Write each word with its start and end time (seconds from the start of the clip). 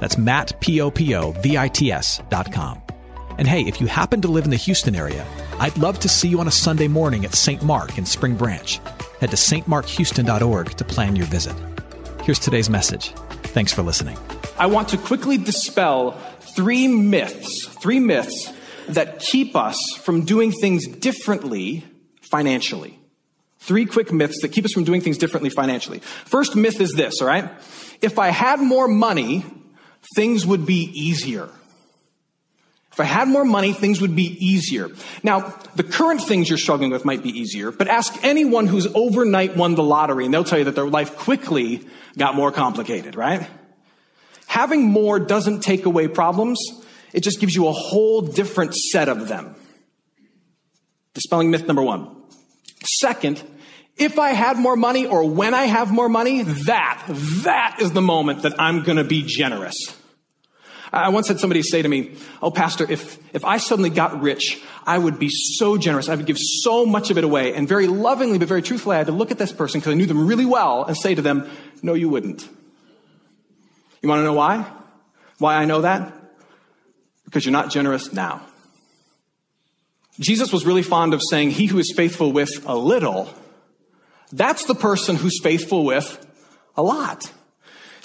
That's 0.00 0.18
Matt, 0.18 0.60
P-O-P-O-V-I-T-S 0.60 2.22
dot 2.28 2.52
com. 2.52 2.82
And 3.38 3.46
hey, 3.46 3.62
if 3.62 3.80
you 3.80 3.86
happen 3.86 4.20
to 4.22 4.28
live 4.28 4.44
in 4.44 4.50
the 4.50 4.56
Houston 4.56 4.96
area, 4.96 5.24
I'd 5.60 5.78
love 5.78 6.00
to 6.00 6.08
see 6.08 6.28
you 6.28 6.40
on 6.40 6.48
a 6.48 6.52
Sunday 6.52 6.88
morning 6.88 7.24
at 7.24 7.34
St. 7.34 7.62
Mark 7.62 7.96
in 7.96 8.04
Spring 8.04 8.34
Branch. 8.34 8.80
Head 9.20 9.30
to 9.30 9.36
stmarkhouston.org 9.36 10.70
to 10.70 10.84
plan 10.84 11.16
your 11.16 11.26
visit. 11.26 11.54
Here's 12.24 12.38
today's 12.38 12.68
message. 12.68 13.12
Thanks 13.44 13.72
for 13.72 13.82
listening. 13.82 14.18
I 14.58 14.66
want 14.66 14.88
to 14.88 14.98
quickly 14.98 15.38
dispel 15.38 16.12
three 16.40 16.88
myths, 16.88 17.66
three 17.66 18.00
myths 18.00 18.52
that 18.88 19.20
keep 19.20 19.54
us 19.54 19.78
from 20.02 20.24
doing 20.24 20.50
things 20.50 20.86
differently 20.86 21.84
financially. 22.20 22.98
Three 23.60 23.86
quick 23.86 24.12
myths 24.12 24.40
that 24.42 24.48
keep 24.48 24.64
us 24.64 24.72
from 24.72 24.84
doing 24.84 25.00
things 25.00 25.18
differently 25.18 25.50
financially. 25.50 26.00
First 26.00 26.56
myth 26.56 26.80
is 26.80 26.92
this, 26.92 27.20
all 27.20 27.28
right? 27.28 27.50
If 28.00 28.18
I 28.18 28.28
had 28.28 28.60
more 28.60 28.88
money, 28.88 29.44
things 30.14 30.46
would 30.46 30.66
be 30.66 30.90
easier. 30.94 31.48
If 32.92 33.00
I 33.00 33.04
had 33.04 33.28
more 33.28 33.44
money, 33.44 33.72
things 33.72 34.00
would 34.00 34.16
be 34.16 34.44
easier. 34.44 34.90
Now, 35.22 35.54
the 35.76 35.84
current 35.84 36.20
things 36.20 36.48
you're 36.48 36.58
struggling 36.58 36.90
with 36.90 37.04
might 37.04 37.22
be 37.22 37.30
easier, 37.30 37.70
but 37.70 37.86
ask 37.86 38.12
anyone 38.24 38.66
who's 38.66 38.88
overnight 38.92 39.56
won 39.56 39.76
the 39.76 39.84
lottery 39.84 40.24
and 40.24 40.34
they'll 40.34 40.42
tell 40.42 40.58
you 40.58 40.64
that 40.64 40.74
their 40.74 40.88
life 40.88 41.16
quickly 41.16 41.86
got 42.16 42.34
more 42.34 42.50
complicated, 42.50 43.14
right? 43.14 43.46
Having 44.48 44.82
more 44.82 45.20
doesn't 45.20 45.60
take 45.60 45.86
away 45.86 46.08
problems. 46.08 46.58
It 47.12 47.20
just 47.20 47.38
gives 47.38 47.54
you 47.54 47.68
a 47.68 47.72
whole 47.72 48.20
different 48.22 48.74
set 48.74 49.08
of 49.08 49.28
them. 49.28 49.54
Dispelling 51.14 51.52
myth 51.52 51.68
number 51.68 51.82
one. 51.82 52.16
Second, 52.82 53.42
if 53.98 54.18
I 54.18 54.30
had 54.30 54.58
more 54.58 54.76
money 54.76 55.06
or 55.06 55.28
when 55.28 55.54
I 55.54 55.64
have 55.64 55.90
more 55.90 56.08
money, 56.08 56.42
that, 56.42 57.04
that 57.08 57.76
is 57.80 57.92
the 57.92 58.02
moment 58.02 58.42
that 58.42 58.58
I'm 58.58 58.82
going 58.82 58.98
to 58.98 59.04
be 59.04 59.22
generous. 59.22 59.76
I 60.92 61.10
once 61.10 61.28
had 61.28 61.38
somebody 61.38 61.62
say 61.62 61.82
to 61.82 61.88
me, 61.88 62.14
Oh, 62.40 62.50
Pastor, 62.50 62.90
if, 62.90 63.18
if 63.34 63.44
I 63.44 63.58
suddenly 63.58 63.90
got 63.90 64.22
rich, 64.22 64.62
I 64.86 64.96
would 64.96 65.18
be 65.18 65.28
so 65.28 65.76
generous. 65.76 66.08
I 66.08 66.14
would 66.14 66.26
give 66.26 66.38
so 66.38 66.86
much 66.86 67.10
of 67.10 67.18
it 67.18 67.24
away. 67.24 67.54
And 67.54 67.68
very 67.68 67.86
lovingly, 67.86 68.38
but 68.38 68.48
very 68.48 68.62
truthfully, 68.62 68.94
I 68.94 68.98
had 68.98 69.08
to 69.08 69.12
look 69.12 69.30
at 69.30 69.38
this 69.38 69.52
person 69.52 69.80
because 69.80 69.92
I 69.92 69.96
knew 69.96 70.06
them 70.06 70.26
really 70.26 70.46
well 70.46 70.84
and 70.84 70.96
say 70.96 71.14
to 71.14 71.22
them, 71.22 71.50
No, 71.82 71.94
you 71.94 72.08
wouldn't. 72.08 72.48
You 74.00 74.08
want 74.08 74.20
to 74.20 74.24
know 74.24 74.32
why? 74.32 74.70
Why 75.38 75.56
I 75.56 75.64
know 75.66 75.82
that? 75.82 76.12
Because 77.24 77.44
you're 77.44 77.52
not 77.52 77.70
generous 77.70 78.12
now. 78.12 78.46
Jesus 80.18 80.52
was 80.52 80.64
really 80.64 80.82
fond 80.82 81.14
of 81.14 81.20
saying, 81.28 81.50
He 81.50 81.66
who 81.66 81.78
is 81.78 81.92
faithful 81.94 82.32
with 82.32 82.64
a 82.66 82.76
little, 82.76 83.28
that's 84.32 84.64
the 84.64 84.74
person 84.74 85.16
who's 85.16 85.40
faithful 85.42 85.84
with 85.84 86.24
a 86.76 86.82
lot. 86.82 87.32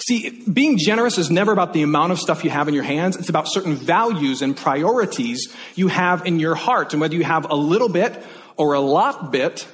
See, 0.06 0.42
being 0.50 0.76
generous 0.76 1.16
is 1.18 1.30
never 1.30 1.52
about 1.52 1.72
the 1.72 1.82
amount 1.82 2.12
of 2.12 2.18
stuff 2.18 2.44
you 2.44 2.50
have 2.50 2.68
in 2.68 2.74
your 2.74 2.82
hands. 2.82 3.16
It's 3.16 3.28
about 3.28 3.48
certain 3.48 3.74
values 3.74 4.42
and 4.42 4.56
priorities 4.56 5.54
you 5.74 5.88
have 5.88 6.26
in 6.26 6.40
your 6.40 6.54
heart. 6.54 6.92
And 6.92 7.00
whether 7.00 7.14
you 7.14 7.24
have 7.24 7.48
a 7.48 7.54
little 7.54 7.88
bit 7.88 8.22
or 8.56 8.74
a 8.74 8.80
lot 8.80 9.32
bit, 9.32 9.66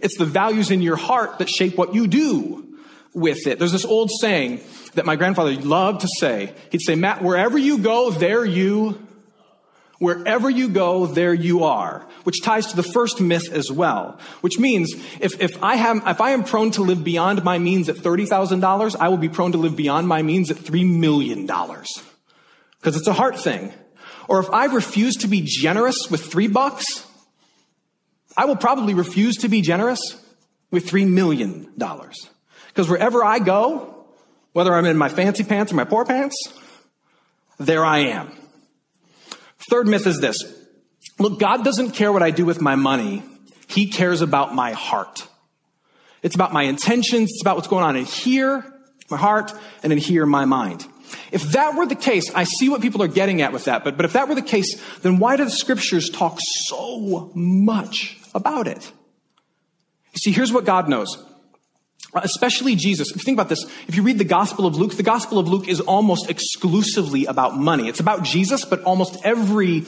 it's 0.00 0.16
the 0.16 0.24
values 0.24 0.70
in 0.70 0.82
your 0.82 0.96
heart 0.96 1.38
that 1.38 1.48
shape 1.48 1.76
what 1.76 1.94
you 1.94 2.06
do 2.06 2.78
with 3.12 3.46
it. 3.46 3.58
There's 3.58 3.72
this 3.72 3.84
old 3.84 4.10
saying 4.20 4.60
that 4.94 5.06
my 5.06 5.16
grandfather 5.16 5.52
loved 5.52 6.00
to 6.00 6.08
say. 6.18 6.52
He'd 6.70 6.80
say, 6.80 6.94
Matt, 6.94 7.22
wherever 7.22 7.58
you 7.58 7.78
go, 7.78 8.10
there 8.10 8.44
you 8.44 9.06
Wherever 10.00 10.48
you 10.48 10.70
go, 10.70 11.04
there 11.04 11.34
you 11.34 11.64
are, 11.64 12.06
which 12.24 12.40
ties 12.42 12.68
to 12.68 12.76
the 12.76 12.82
first 12.82 13.20
myth 13.20 13.52
as 13.52 13.70
well. 13.70 14.18
Which 14.40 14.58
means 14.58 14.94
if, 15.20 15.38
if 15.42 15.62
I 15.62 15.76
have, 15.76 16.02
if 16.06 16.22
I 16.22 16.30
am 16.30 16.42
prone 16.42 16.70
to 16.70 16.82
live 16.82 17.04
beyond 17.04 17.44
my 17.44 17.58
means 17.58 17.90
at 17.90 17.96
$30,000, 17.96 18.96
I 18.98 19.08
will 19.08 19.18
be 19.18 19.28
prone 19.28 19.52
to 19.52 19.58
live 19.58 19.76
beyond 19.76 20.08
my 20.08 20.22
means 20.22 20.50
at 20.50 20.56
$3 20.56 20.90
million. 20.90 21.44
Because 21.44 22.96
it's 22.96 23.08
a 23.08 23.12
heart 23.12 23.38
thing. 23.38 23.74
Or 24.26 24.40
if 24.40 24.48
I 24.48 24.64
refuse 24.64 25.16
to 25.16 25.28
be 25.28 25.42
generous 25.42 26.10
with 26.10 26.24
three 26.24 26.48
bucks, 26.48 27.06
I 28.38 28.46
will 28.46 28.56
probably 28.56 28.94
refuse 28.94 29.36
to 29.38 29.50
be 29.50 29.60
generous 29.60 30.00
with 30.70 30.88
$3 30.88 31.06
million. 31.08 31.74
Because 31.76 32.88
wherever 32.88 33.22
I 33.22 33.38
go, 33.38 34.06
whether 34.54 34.72
I'm 34.72 34.86
in 34.86 34.96
my 34.96 35.10
fancy 35.10 35.44
pants 35.44 35.72
or 35.72 35.74
my 35.74 35.84
poor 35.84 36.06
pants, 36.06 36.36
there 37.58 37.84
I 37.84 37.98
am. 37.98 38.32
Third 39.68 39.86
myth 39.86 40.06
is 40.06 40.20
this. 40.20 40.42
Look, 41.18 41.38
God 41.38 41.64
doesn't 41.64 41.92
care 41.92 42.12
what 42.12 42.22
I 42.22 42.30
do 42.30 42.44
with 42.46 42.60
my 42.60 42.76
money. 42.76 43.22
He 43.66 43.88
cares 43.88 44.22
about 44.22 44.54
my 44.54 44.72
heart. 44.72 45.26
It's 46.22 46.34
about 46.34 46.52
my 46.52 46.64
intentions. 46.64 47.30
It's 47.30 47.42
about 47.42 47.56
what's 47.56 47.68
going 47.68 47.84
on 47.84 47.96
in 47.96 48.04
here, 48.04 48.64
my 49.10 49.16
heart, 49.16 49.52
and 49.82 49.92
in 49.92 49.98
here, 49.98 50.26
my 50.26 50.44
mind. 50.44 50.86
If 51.32 51.42
that 51.52 51.76
were 51.76 51.86
the 51.86 51.94
case, 51.94 52.32
I 52.34 52.44
see 52.44 52.68
what 52.68 52.82
people 52.82 53.02
are 53.02 53.08
getting 53.08 53.42
at 53.42 53.52
with 53.52 53.64
that, 53.64 53.84
but, 53.84 53.96
but 53.96 54.04
if 54.04 54.12
that 54.12 54.28
were 54.28 54.34
the 54.34 54.42
case, 54.42 54.80
then 54.98 55.18
why 55.18 55.36
do 55.36 55.44
the 55.44 55.50
scriptures 55.50 56.08
talk 56.08 56.38
so 56.40 57.30
much 57.34 58.18
about 58.34 58.66
it? 58.68 58.92
You 60.12 60.18
see, 60.18 60.32
here's 60.32 60.52
what 60.52 60.64
God 60.64 60.88
knows. 60.88 61.16
Uh, 62.12 62.20
especially 62.24 62.74
Jesus. 62.74 63.10
If 63.10 63.18
you 63.18 63.22
think 63.22 63.36
about 63.36 63.48
this, 63.48 63.64
if 63.86 63.94
you 63.94 64.02
read 64.02 64.18
the 64.18 64.24
Gospel 64.24 64.66
of 64.66 64.74
Luke, 64.74 64.96
the 64.96 65.04
Gospel 65.04 65.38
of 65.38 65.46
Luke 65.46 65.68
is 65.68 65.80
almost 65.80 66.28
exclusively 66.28 67.26
about 67.26 67.56
money. 67.56 67.88
It's 67.88 68.00
about 68.00 68.24
Jesus, 68.24 68.64
but 68.64 68.82
almost 68.82 69.24
every 69.24 69.84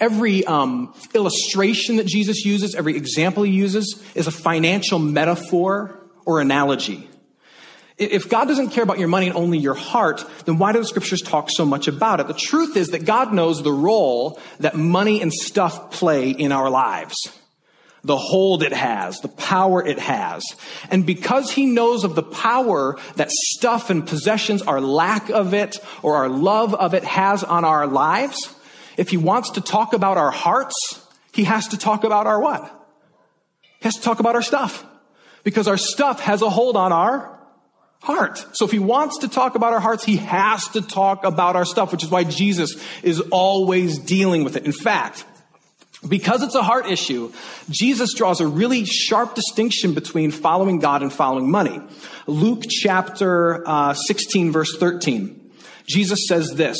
every 0.00 0.44
um, 0.46 0.94
illustration 1.14 1.96
that 1.96 2.06
Jesus 2.06 2.46
uses, 2.46 2.74
every 2.74 2.96
example 2.96 3.42
he 3.42 3.52
uses, 3.52 4.02
is 4.14 4.26
a 4.26 4.30
financial 4.30 4.98
metaphor 4.98 6.02
or 6.24 6.40
analogy. 6.40 7.10
If 7.98 8.28
God 8.30 8.46
doesn't 8.46 8.70
care 8.70 8.82
about 8.82 8.98
your 8.98 9.08
money 9.08 9.26
and 9.26 9.36
only 9.36 9.58
your 9.58 9.74
heart, 9.74 10.24
then 10.46 10.58
why 10.58 10.72
do 10.72 10.78
the 10.78 10.84
scriptures 10.86 11.20
talk 11.20 11.50
so 11.50 11.66
much 11.66 11.88
about 11.88 12.20
it? 12.20 12.28
The 12.28 12.34
truth 12.34 12.76
is 12.76 12.88
that 12.88 13.04
God 13.04 13.34
knows 13.34 13.62
the 13.62 13.72
role 13.72 14.38
that 14.60 14.76
money 14.76 15.20
and 15.20 15.32
stuff 15.32 15.90
play 15.92 16.30
in 16.30 16.52
our 16.52 16.70
lives 16.70 17.16
the 18.04 18.16
hold 18.16 18.62
it 18.62 18.72
has, 18.72 19.18
the 19.20 19.28
power 19.28 19.84
it 19.84 19.98
has. 19.98 20.44
And 20.90 21.04
because 21.04 21.50
he 21.50 21.66
knows 21.66 22.04
of 22.04 22.14
the 22.14 22.22
power 22.22 22.98
that 23.16 23.30
stuff 23.30 23.90
and 23.90 24.06
possessions, 24.06 24.62
our 24.62 24.80
lack 24.80 25.28
of 25.28 25.54
it 25.54 25.78
or 26.02 26.16
our 26.16 26.28
love 26.28 26.74
of 26.74 26.94
it 26.94 27.04
has 27.04 27.42
on 27.42 27.64
our 27.64 27.86
lives, 27.86 28.54
if 28.96 29.10
he 29.10 29.16
wants 29.16 29.50
to 29.50 29.60
talk 29.60 29.92
about 29.92 30.18
our 30.18 30.30
hearts, 30.30 31.02
he 31.32 31.44
has 31.44 31.68
to 31.68 31.78
talk 31.78 32.04
about 32.04 32.26
our 32.26 32.40
what? 32.40 32.62
He 33.62 33.84
has 33.84 33.96
to 33.96 34.02
talk 34.02 34.20
about 34.20 34.34
our 34.34 34.42
stuff. 34.42 34.84
Because 35.42 35.68
our 35.68 35.76
stuff 35.76 36.20
has 36.20 36.42
a 36.42 36.50
hold 36.50 36.76
on 36.76 36.92
our 36.92 37.38
heart. 38.02 38.44
So 38.52 38.64
if 38.64 38.70
he 38.70 38.78
wants 38.78 39.18
to 39.18 39.28
talk 39.28 39.54
about 39.54 39.72
our 39.72 39.80
hearts, 39.80 40.04
he 40.04 40.16
has 40.16 40.68
to 40.68 40.80
talk 40.80 41.24
about 41.24 41.56
our 41.56 41.64
stuff, 41.64 41.92
which 41.92 42.02
is 42.02 42.10
why 42.10 42.24
Jesus 42.24 42.76
is 43.02 43.20
always 43.30 43.98
dealing 43.98 44.44
with 44.44 44.56
it. 44.56 44.64
In 44.64 44.72
fact, 44.72 45.24
because 46.06 46.42
it's 46.42 46.54
a 46.54 46.62
heart 46.62 46.86
issue, 46.86 47.32
Jesus 47.70 48.14
draws 48.14 48.40
a 48.40 48.46
really 48.46 48.84
sharp 48.84 49.34
distinction 49.34 49.94
between 49.94 50.30
following 50.30 50.78
God 50.78 51.02
and 51.02 51.12
following 51.12 51.50
money. 51.50 51.80
Luke 52.26 52.64
chapter 52.68 53.66
uh, 53.66 53.94
16, 53.94 54.52
verse 54.52 54.76
13. 54.76 55.52
Jesus 55.86 56.26
says 56.28 56.54
this. 56.54 56.78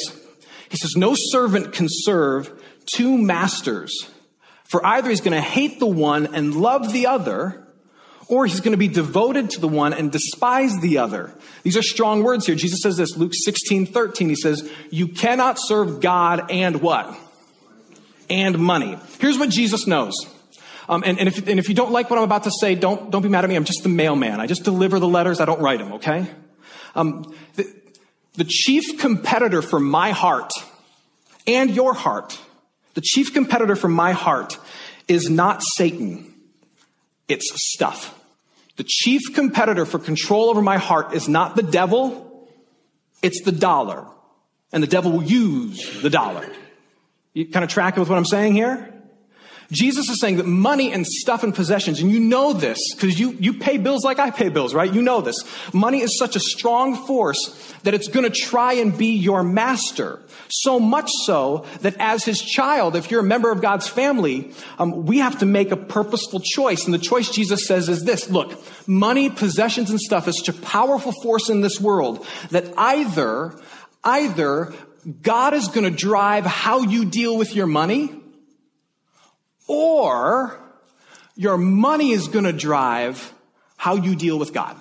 He 0.68 0.76
says, 0.76 0.96
No 0.96 1.14
servant 1.14 1.72
can 1.72 1.86
serve 1.88 2.52
two 2.92 3.16
masters, 3.16 4.08
for 4.64 4.84
either 4.84 5.10
he's 5.10 5.20
going 5.20 5.32
to 5.32 5.40
hate 5.40 5.78
the 5.78 5.86
one 5.86 6.34
and 6.34 6.54
love 6.54 6.92
the 6.92 7.06
other, 7.06 7.66
or 8.28 8.46
he's 8.46 8.60
going 8.60 8.72
to 8.72 8.78
be 8.78 8.88
devoted 8.88 9.50
to 9.50 9.60
the 9.60 9.68
one 9.68 9.92
and 9.92 10.10
despise 10.10 10.78
the 10.80 10.98
other. 10.98 11.32
These 11.62 11.76
are 11.76 11.82
strong 11.82 12.24
words 12.24 12.46
here. 12.46 12.56
Jesus 12.56 12.80
says 12.82 12.96
this, 12.96 13.16
Luke 13.16 13.32
16, 13.34 13.86
13. 13.86 14.28
He 14.28 14.34
says, 14.34 14.68
You 14.90 15.08
cannot 15.08 15.58
serve 15.58 16.00
God 16.00 16.50
and 16.50 16.82
what? 16.82 17.16
And 18.28 18.58
money. 18.58 18.98
Here's 19.20 19.38
what 19.38 19.50
Jesus 19.50 19.86
knows. 19.86 20.14
Um, 20.88 21.02
and, 21.04 21.18
and, 21.18 21.28
if, 21.28 21.48
and 21.48 21.58
if 21.58 21.68
you 21.68 21.74
don't 21.74 21.90
like 21.90 22.10
what 22.10 22.18
I'm 22.18 22.24
about 22.24 22.44
to 22.44 22.50
say, 22.50 22.74
don't, 22.74 23.10
don't 23.10 23.22
be 23.22 23.28
mad 23.28 23.44
at 23.44 23.50
me. 23.50 23.56
I'm 23.56 23.64
just 23.64 23.82
the 23.82 23.88
mailman. 23.88 24.40
I 24.40 24.46
just 24.46 24.62
deliver 24.62 24.98
the 24.98 25.08
letters. 25.08 25.40
I 25.40 25.44
don't 25.44 25.60
write 25.60 25.80
them, 25.80 25.94
okay? 25.94 26.26
Um, 26.94 27.34
the, 27.54 27.72
the 28.34 28.44
chief 28.44 28.98
competitor 28.98 29.62
for 29.62 29.80
my 29.80 30.12
heart 30.12 30.52
and 31.46 31.70
your 31.70 31.92
heart, 31.92 32.38
the 32.94 33.00
chief 33.00 33.34
competitor 33.34 33.76
for 33.76 33.88
my 33.88 34.12
heart 34.12 34.58
is 35.08 35.28
not 35.28 35.62
Satan. 35.62 36.32
It's 37.28 37.50
stuff. 37.74 38.12
The 38.76 38.84
chief 38.84 39.34
competitor 39.34 39.86
for 39.86 39.98
control 39.98 40.50
over 40.50 40.62
my 40.62 40.78
heart 40.78 41.14
is 41.14 41.28
not 41.28 41.56
the 41.56 41.62
devil. 41.62 42.48
It's 43.22 43.42
the 43.42 43.52
dollar. 43.52 44.06
and 44.72 44.82
the 44.82 44.86
devil 44.86 45.12
will 45.12 45.22
use 45.22 46.02
the 46.02 46.10
dollar. 46.10 46.46
You 47.36 47.46
kind 47.46 47.62
of 47.62 47.68
tracking 47.68 48.00
with 48.00 48.08
what 48.08 48.16
I'm 48.16 48.24
saying 48.24 48.54
here? 48.54 48.94
Jesus 49.70 50.08
is 50.08 50.20
saying 50.20 50.38
that 50.38 50.46
money 50.46 50.90
and 50.90 51.06
stuff 51.06 51.42
and 51.42 51.54
possessions, 51.54 52.00
and 52.00 52.10
you 52.10 52.18
know 52.18 52.54
this 52.54 52.78
because 52.94 53.20
you, 53.20 53.32
you 53.32 53.52
pay 53.52 53.76
bills 53.76 54.04
like 54.04 54.18
I 54.18 54.30
pay 54.30 54.48
bills, 54.48 54.72
right? 54.72 54.90
You 54.90 55.02
know 55.02 55.20
this. 55.20 55.44
Money 55.74 56.00
is 56.00 56.18
such 56.18 56.34
a 56.34 56.40
strong 56.40 56.96
force 57.06 57.74
that 57.82 57.92
it's 57.92 58.08
going 58.08 58.24
to 58.24 58.30
try 58.30 58.74
and 58.74 58.96
be 58.96 59.16
your 59.16 59.42
master. 59.42 60.22
So 60.48 60.80
much 60.80 61.10
so 61.26 61.66
that 61.82 61.96
as 61.98 62.24
his 62.24 62.40
child, 62.40 62.96
if 62.96 63.10
you're 63.10 63.20
a 63.20 63.24
member 63.24 63.50
of 63.50 63.60
God's 63.60 63.86
family, 63.86 64.54
um, 64.78 65.04
we 65.04 65.18
have 65.18 65.40
to 65.40 65.46
make 65.46 65.72
a 65.72 65.76
purposeful 65.76 66.40
choice. 66.40 66.86
And 66.86 66.94
the 66.94 66.98
choice 66.98 67.28
Jesus 67.28 67.66
says 67.66 67.90
is 67.90 68.02
this 68.02 68.30
look, 68.30 68.58
money, 68.88 69.28
possessions, 69.28 69.90
and 69.90 70.00
stuff 70.00 70.26
is 70.26 70.38
such 70.38 70.48
a 70.48 70.58
powerful 70.58 71.12
force 71.22 71.50
in 71.50 71.60
this 71.60 71.78
world 71.78 72.26
that 72.50 72.72
either, 72.78 73.60
either 74.04 74.72
God 75.22 75.54
is 75.54 75.68
going 75.68 75.84
to 75.84 75.96
drive 75.96 76.44
how 76.44 76.82
you 76.82 77.04
deal 77.04 77.36
with 77.36 77.54
your 77.54 77.66
money 77.66 78.14
or 79.68 80.58
your 81.36 81.56
money 81.56 82.10
is 82.10 82.28
going 82.28 82.44
to 82.44 82.52
drive 82.52 83.32
how 83.76 83.94
you 83.94 84.16
deal 84.16 84.38
with 84.38 84.52
God. 84.52 84.76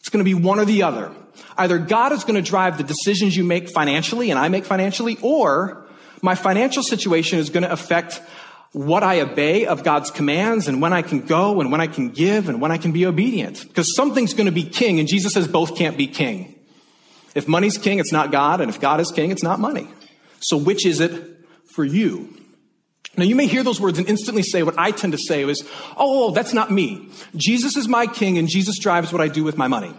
It's 0.00 0.08
going 0.08 0.24
to 0.24 0.28
be 0.28 0.34
one 0.34 0.58
or 0.58 0.64
the 0.64 0.82
other. 0.82 1.12
Either 1.56 1.78
God 1.78 2.12
is 2.12 2.24
going 2.24 2.34
to 2.34 2.42
drive 2.42 2.76
the 2.76 2.84
decisions 2.84 3.36
you 3.36 3.44
make 3.44 3.70
financially 3.70 4.30
and 4.30 4.38
I 4.38 4.48
make 4.48 4.64
financially, 4.64 5.16
or 5.22 5.86
my 6.20 6.34
financial 6.34 6.82
situation 6.82 7.38
is 7.38 7.50
going 7.50 7.62
to 7.62 7.72
affect 7.72 8.20
what 8.72 9.02
I 9.02 9.20
obey 9.20 9.66
of 9.66 9.84
God's 9.84 10.10
commands 10.10 10.66
and 10.66 10.80
when 10.80 10.92
I 10.92 11.02
can 11.02 11.20
go 11.20 11.60
and 11.60 11.70
when 11.70 11.80
I 11.80 11.86
can 11.86 12.08
give 12.08 12.48
and 12.48 12.60
when 12.60 12.72
I 12.72 12.78
can 12.78 12.92
be 12.92 13.06
obedient. 13.06 13.66
Because 13.68 13.94
something's 13.94 14.34
going 14.34 14.46
to 14.46 14.52
be 14.52 14.64
king, 14.64 14.98
and 14.98 15.08
Jesus 15.08 15.34
says 15.34 15.46
both 15.46 15.76
can't 15.76 15.96
be 15.96 16.06
king. 16.06 16.58
If 17.34 17.48
money's 17.48 17.78
king, 17.78 17.98
it's 17.98 18.12
not 18.12 18.30
God, 18.30 18.60
and 18.60 18.68
if 18.68 18.80
God 18.80 19.00
is 19.00 19.10
king, 19.10 19.30
it's 19.30 19.42
not 19.42 19.58
money. 19.58 19.88
So 20.40 20.56
which 20.56 20.84
is 20.84 21.00
it 21.00 21.12
for 21.74 21.84
you? 21.84 22.36
Now, 23.16 23.24
you 23.24 23.34
may 23.34 23.46
hear 23.46 23.62
those 23.62 23.80
words 23.80 23.98
and 23.98 24.08
instantly 24.08 24.42
say 24.42 24.62
what 24.62 24.78
I 24.78 24.90
tend 24.90 25.12
to 25.12 25.18
say 25.18 25.42
is, 25.42 25.62
oh, 25.96 26.30
that's 26.30 26.54
not 26.54 26.70
me. 26.70 27.10
Jesus 27.36 27.76
is 27.76 27.86
my 27.86 28.06
king 28.06 28.38
and 28.38 28.48
Jesus 28.48 28.78
drives 28.78 29.12
what 29.12 29.20
I 29.20 29.28
do 29.28 29.44
with 29.44 29.58
my 29.58 29.68
money. 29.68 29.94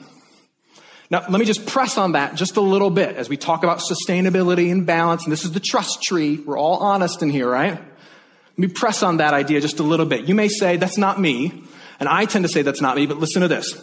Now, 1.11 1.19
let 1.29 1.39
me 1.39 1.45
just 1.45 1.67
press 1.67 1.97
on 1.99 2.13
that 2.13 2.33
just 2.33 2.57
a 2.57 2.61
little 2.61 2.89
bit 2.89 3.15
as 3.15 3.29
we 3.29 3.37
talk 3.37 3.63
about 3.63 3.81
sustainability 3.81 4.71
and 4.71 4.85
balance. 4.85 5.23
And 5.25 5.31
this 5.31 5.45
is 5.45 5.51
the 5.51 5.59
trust 5.59 6.01
tree. 6.01 6.37
We're 6.37 6.57
all 6.57 6.77
honest 6.77 7.21
in 7.21 7.29
here, 7.29 7.47
right? 7.47 7.73
Let 7.73 8.57
me 8.57 8.67
press 8.67 9.03
on 9.03 9.17
that 9.17 9.33
idea 9.33 9.61
just 9.61 9.79
a 9.79 9.83
little 9.83 10.07
bit. 10.07 10.27
You 10.27 10.33
may 10.33 10.47
say, 10.47 10.77
that's 10.77 10.97
not 10.97 11.19
me. 11.19 11.63
And 11.99 12.09
I 12.09 12.25
tend 12.25 12.45
to 12.45 12.49
say 12.49 12.63
that's 12.63 12.81
not 12.81 12.95
me, 12.95 13.05
but 13.05 13.17
listen 13.17 13.43
to 13.43 13.47
this. 13.47 13.79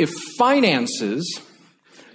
If 0.00 0.10
finances, 0.36 1.40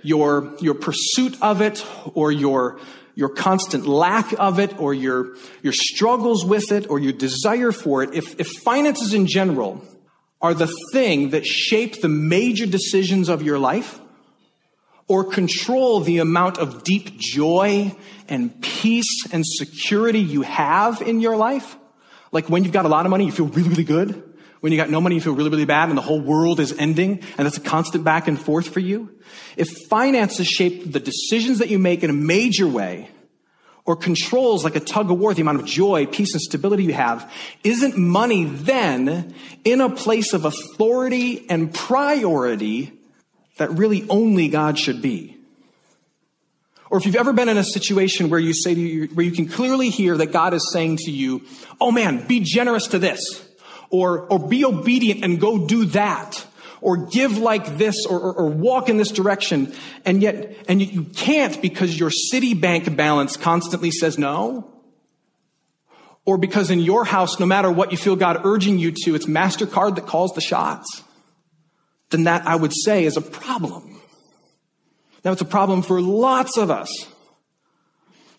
your, 0.03 0.55
your 0.59 0.75
pursuit 0.75 1.35
of 1.41 1.61
it, 1.61 1.85
or 2.13 2.31
your 2.31 2.79
your 3.15 3.29
constant 3.29 3.85
lack 3.85 4.33
of 4.39 4.59
it 4.59 4.79
or 4.79 4.93
your, 4.93 5.35
your 5.61 5.73
struggles 5.73 6.43
with 6.43 6.71
it 6.71 6.89
or 6.89 6.99
your 6.99 7.13
desire 7.13 7.71
for 7.71 8.03
it, 8.03 8.13
if, 8.13 8.39
if 8.39 8.47
finances 8.63 9.13
in 9.13 9.27
general 9.27 9.83
are 10.41 10.53
the 10.53 10.67
thing 10.91 11.29
that 11.29 11.45
shape 11.45 12.01
the 12.01 12.09
major 12.09 12.65
decisions 12.65 13.29
of 13.29 13.41
your 13.41 13.59
life 13.59 13.99
or 15.07 15.23
control 15.23 15.99
the 15.99 16.17
amount 16.17 16.57
of 16.57 16.83
deep 16.83 17.17
joy 17.17 17.95
and 18.27 18.61
peace 18.61 19.27
and 19.31 19.45
security 19.45 20.19
you 20.19 20.41
have 20.41 21.01
in 21.01 21.19
your 21.19 21.35
life, 21.35 21.77
like 22.31 22.49
when 22.49 22.63
you've 22.63 22.73
got 22.73 22.85
a 22.85 22.89
lot 22.89 23.05
of 23.05 23.09
money, 23.09 23.25
you 23.25 23.31
feel 23.31 23.47
really, 23.47 23.69
really 23.69 23.83
good. 23.83 24.32
When 24.63 24.71
you 24.71 24.77
got 24.77 24.89
no 24.89 25.01
money, 25.01 25.15
you 25.15 25.21
feel 25.21 25.35
really, 25.35 25.49
really 25.49 25.65
bad 25.65 25.89
and 25.89 25.97
the 25.97 26.01
whole 26.01 26.21
world 26.21 26.61
is 26.61 26.71
ending 26.79 27.19
and 27.37 27.45
that's 27.45 27.57
a 27.57 27.59
constant 27.59 28.05
back 28.05 28.29
and 28.29 28.39
forth 28.39 28.69
for 28.69 28.79
you. 28.79 29.09
If 29.57 29.67
finances 29.89 30.47
shape 30.47 30.89
the 30.89 31.01
decisions 31.01 31.59
that 31.59 31.67
you 31.67 31.77
make 31.77 32.01
in 32.01 32.09
a 32.09 32.13
major 32.13 32.65
way 32.65 33.09
or 33.83 33.97
controls 33.97 34.63
like 34.63 34.77
a 34.77 34.79
tug 34.79 35.11
of 35.11 35.19
war 35.19 35.33
the 35.33 35.41
amount 35.41 35.59
of 35.59 35.65
joy, 35.65 36.05
peace, 36.05 36.33
and 36.33 36.41
stability 36.41 36.85
you 36.85 36.93
have, 36.93 37.29
isn't 37.65 37.97
money 37.97 38.45
then 38.45 39.35
in 39.65 39.81
a 39.81 39.89
place 39.89 40.31
of 40.31 40.45
authority 40.45 41.45
and 41.49 41.73
priority 41.73 42.93
that 43.57 43.69
really 43.71 44.07
only 44.07 44.47
God 44.47 44.79
should 44.79 45.01
be? 45.01 45.35
Or 46.89 46.97
if 46.97 47.05
you've 47.05 47.17
ever 47.17 47.33
been 47.33 47.49
in 47.49 47.57
a 47.57 47.65
situation 47.65 48.29
where 48.29 48.39
you 48.39 48.53
say 48.53 48.73
to 48.73 48.79
you, 48.79 49.07
where 49.07 49.25
you 49.25 49.33
can 49.33 49.49
clearly 49.49 49.89
hear 49.89 50.15
that 50.15 50.31
God 50.31 50.53
is 50.53 50.71
saying 50.71 50.99
to 51.01 51.11
you, 51.11 51.41
oh 51.81 51.91
man, 51.91 52.25
be 52.27 52.39
generous 52.39 52.87
to 52.87 52.99
this 52.99 53.42
or, 53.93 54.21
or 54.21 54.39
be 54.39 54.65
obedient 54.65 55.23
and 55.23 55.39
go 55.39 55.67
do 55.67 55.85
that 55.85 56.43
or 56.81 57.05
give 57.05 57.37
like 57.37 57.77
this 57.77 58.07
or, 58.07 58.19
or, 58.19 58.33
or, 58.33 58.49
walk 58.49 58.89
in 58.89 58.97
this 58.97 59.11
direction 59.11 59.71
and 60.03 60.23
yet 60.23 60.57
and 60.67 60.81
yet 60.81 60.91
you 60.91 61.03
can't 61.03 61.61
because 61.61 61.97
your 61.97 62.09
Citibank 62.09 62.97
balance 62.97 63.37
constantly 63.37 63.91
says 63.91 64.17
no? 64.17 64.67
Or 66.25 66.39
because 66.39 66.71
in 66.71 66.79
your 66.79 67.05
house 67.05 67.39
no 67.39 67.45
matter 67.45 67.71
what 67.71 67.91
you 67.91 67.97
feel 67.99 68.15
god 68.15 68.41
urging 68.43 68.79
you 68.79 68.91
to 69.03 69.13
it's 69.13 69.27
mastercard 69.27 69.95
that 69.95 70.07
calls 70.07 70.33
the 70.33 70.41
shots? 70.41 71.03
Then 72.09 72.23
that 72.23 72.47
i 72.47 72.55
would 72.55 72.73
say 72.73 73.05
is 73.05 73.15
a 73.15 73.21
problem. 73.21 74.01
Now 75.23 75.33
it's 75.33 75.41
a 75.41 75.45
problem 75.45 75.83
for 75.83 76.01
lots 76.01 76.57
of 76.57 76.71
us 76.71 76.89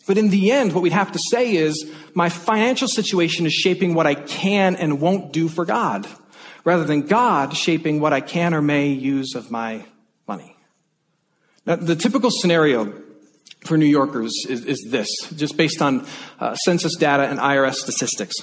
but 0.07 0.19
in 0.19 0.29
the 0.29 0.53
end, 0.53 0.75
what 0.75 0.83
we'd 0.83 0.93
have 0.93 1.13
to 1.13 1.19
say 1.31 1.57
is 1.57 1.91
my 2.15 2.29
financial 2.29 2.89
situation 2.89 3.47
is 3.47 3.53
shaping 3.53 3.95
what 3.95 4.07
I 4.07 4.15
can 4.15 4.77
and 4.77 5.01
won't 5.01 5.33
do 5.33 5.49
for 5.49 5.65
God, 5.65 6.07
rather 6.65 6.85
than 6.85 7.07
God 7.07 7.57
shaping 7.57 8.01
what 8.01 8.13
I 8.13 8.21
can 8.21 8.55
or 8.55 8.63
may 8.63 8.89
use 8.89 9.35
of 9.35 9.51
my 9.51 9.85
money. 10.29 10.57
Now, 11.67 11.77
the 11.77 11.97
typical 11.97 12.31
scenario 12.31 12.93
for 13.65 13.79
New 13.79 13.87
Yorkers 13.87 14.33
is, 14.49 14.65
is 14.67 14.87
this, 14.91 15.09
just 15.35 15.57
based 15.57 15.81
on 15.81 16.07
uh, 16.39 16.55
census 16.55 16.97
data 16.97 17.25
and 17.25 17.39
IRS 17.39 17.75
statistics. 17.77 18.35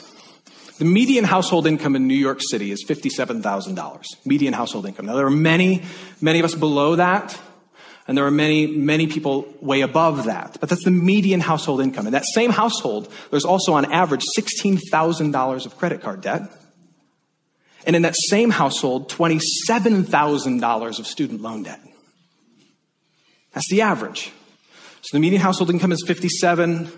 The 0.80 0.86
median 0.86 1.26
household 1.26 1.68
income 1.68 1.96
in 1.96 2.08
New 2.08 2.16
York 2.16 2.40
City 2.42 2.72
is 2.72 2.84
$57,000. 2.84 4.04
Median 4.26 4.54
household 4.54 4.88
income. 4.88 5.06
Now, 5.06 5.16
there 5.16 5.28
are 5.28 5.30
many, 5.30 5.84
many 6.22 6.40
of 6.40 6.46
us 6.46 6.56
below 6.56 6.96
that. 6.96 7.40
And 8.08 8.18
there 8.18 8.26
are 8.26 8.32
many, 8.32 8.68
many 8.68 9.08
people 9.08 9.54
way 9.62 9.82
above 9.82 10.26
that. 10.26 10.58
But 10.60 10.70
that's 10.70 10.84
the 10.84 10.92
median 10.92 11.40
household 11.40 11.82
income. 11.82 12.08
In 12.08 12.14
that 12.14 12.26
same 12.34 12.52
household, 12.52 13.12
there's 13.30 13.46
also 13.46 13.74
on 13.74 13.92
average 13.92 14.24
$16,000 14.38 15.66
of 15.66 15.78
credit 15.78 16.02
card 16.02 16.22
debt. 16.22 16.42
And 17.86 17.96
in 17.96 18.02
that 18.02 18.16
same 18.16 18.50
household, 18.50 19.10
$27,000 19.10 21.00
of 21.00 21.08
student 21.08 21.42
loan 21.42 21.64
debt. 21.64 21.80
That's 23.54 23.70
the 23.70 23.82
average. 23.82 24.32
So 25.02 25.18
the 25.18 25.20
median 25.20 25.42
household 25.42 25.70
income 25.70 25.92
is 25.92 26.04
57, 26.06 26.92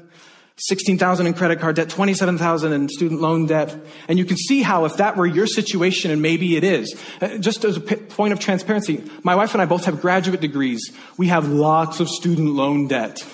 16,000 0.57 1.25
in 1.25 1.33
credit 1.33 1.60
card 1.60 1.75
debt, 1.75 1.89
27,000 1.89 2.74
in 2.74 2.88
student 2.88 3.22
loan 3.22 3.48
debt. 3.48 3.75
And 4.07 4.19
you 4.19 4.25
can 4.25 4.38
see 4.38 4.62
how 4.62 4.86
if 4.86 4.98
that 4.98 5.17
were 5.17 5.25
your 5.25 5.48
situation, 5.48 6.12
and 6.12 6.22
maybe 6.22 6.55
it 6.55 6.63
is, 6.63 6.95
uh, 7.22 7.38
just 7.39 7.65
as 7.65 7.77
a 7.77 7.81
point 7.81 8.33
of 8.33 8.39
transparency, 8.39 9.03
my 9.24 9.36
wife 9.36 9.53
and 9.53 9.62
I 9.62 9.65
both 9.65 9.86
have 9.86 10.00
graduate 10.00 10.41
degrees. 10.41 10.91
We 11.17 11.27
have 11.27 11.50
lots 11.50 12.00
of 12.00 12.07
student 12.07 12.50
loan 12.50 12.88
debt. 12.88 13.25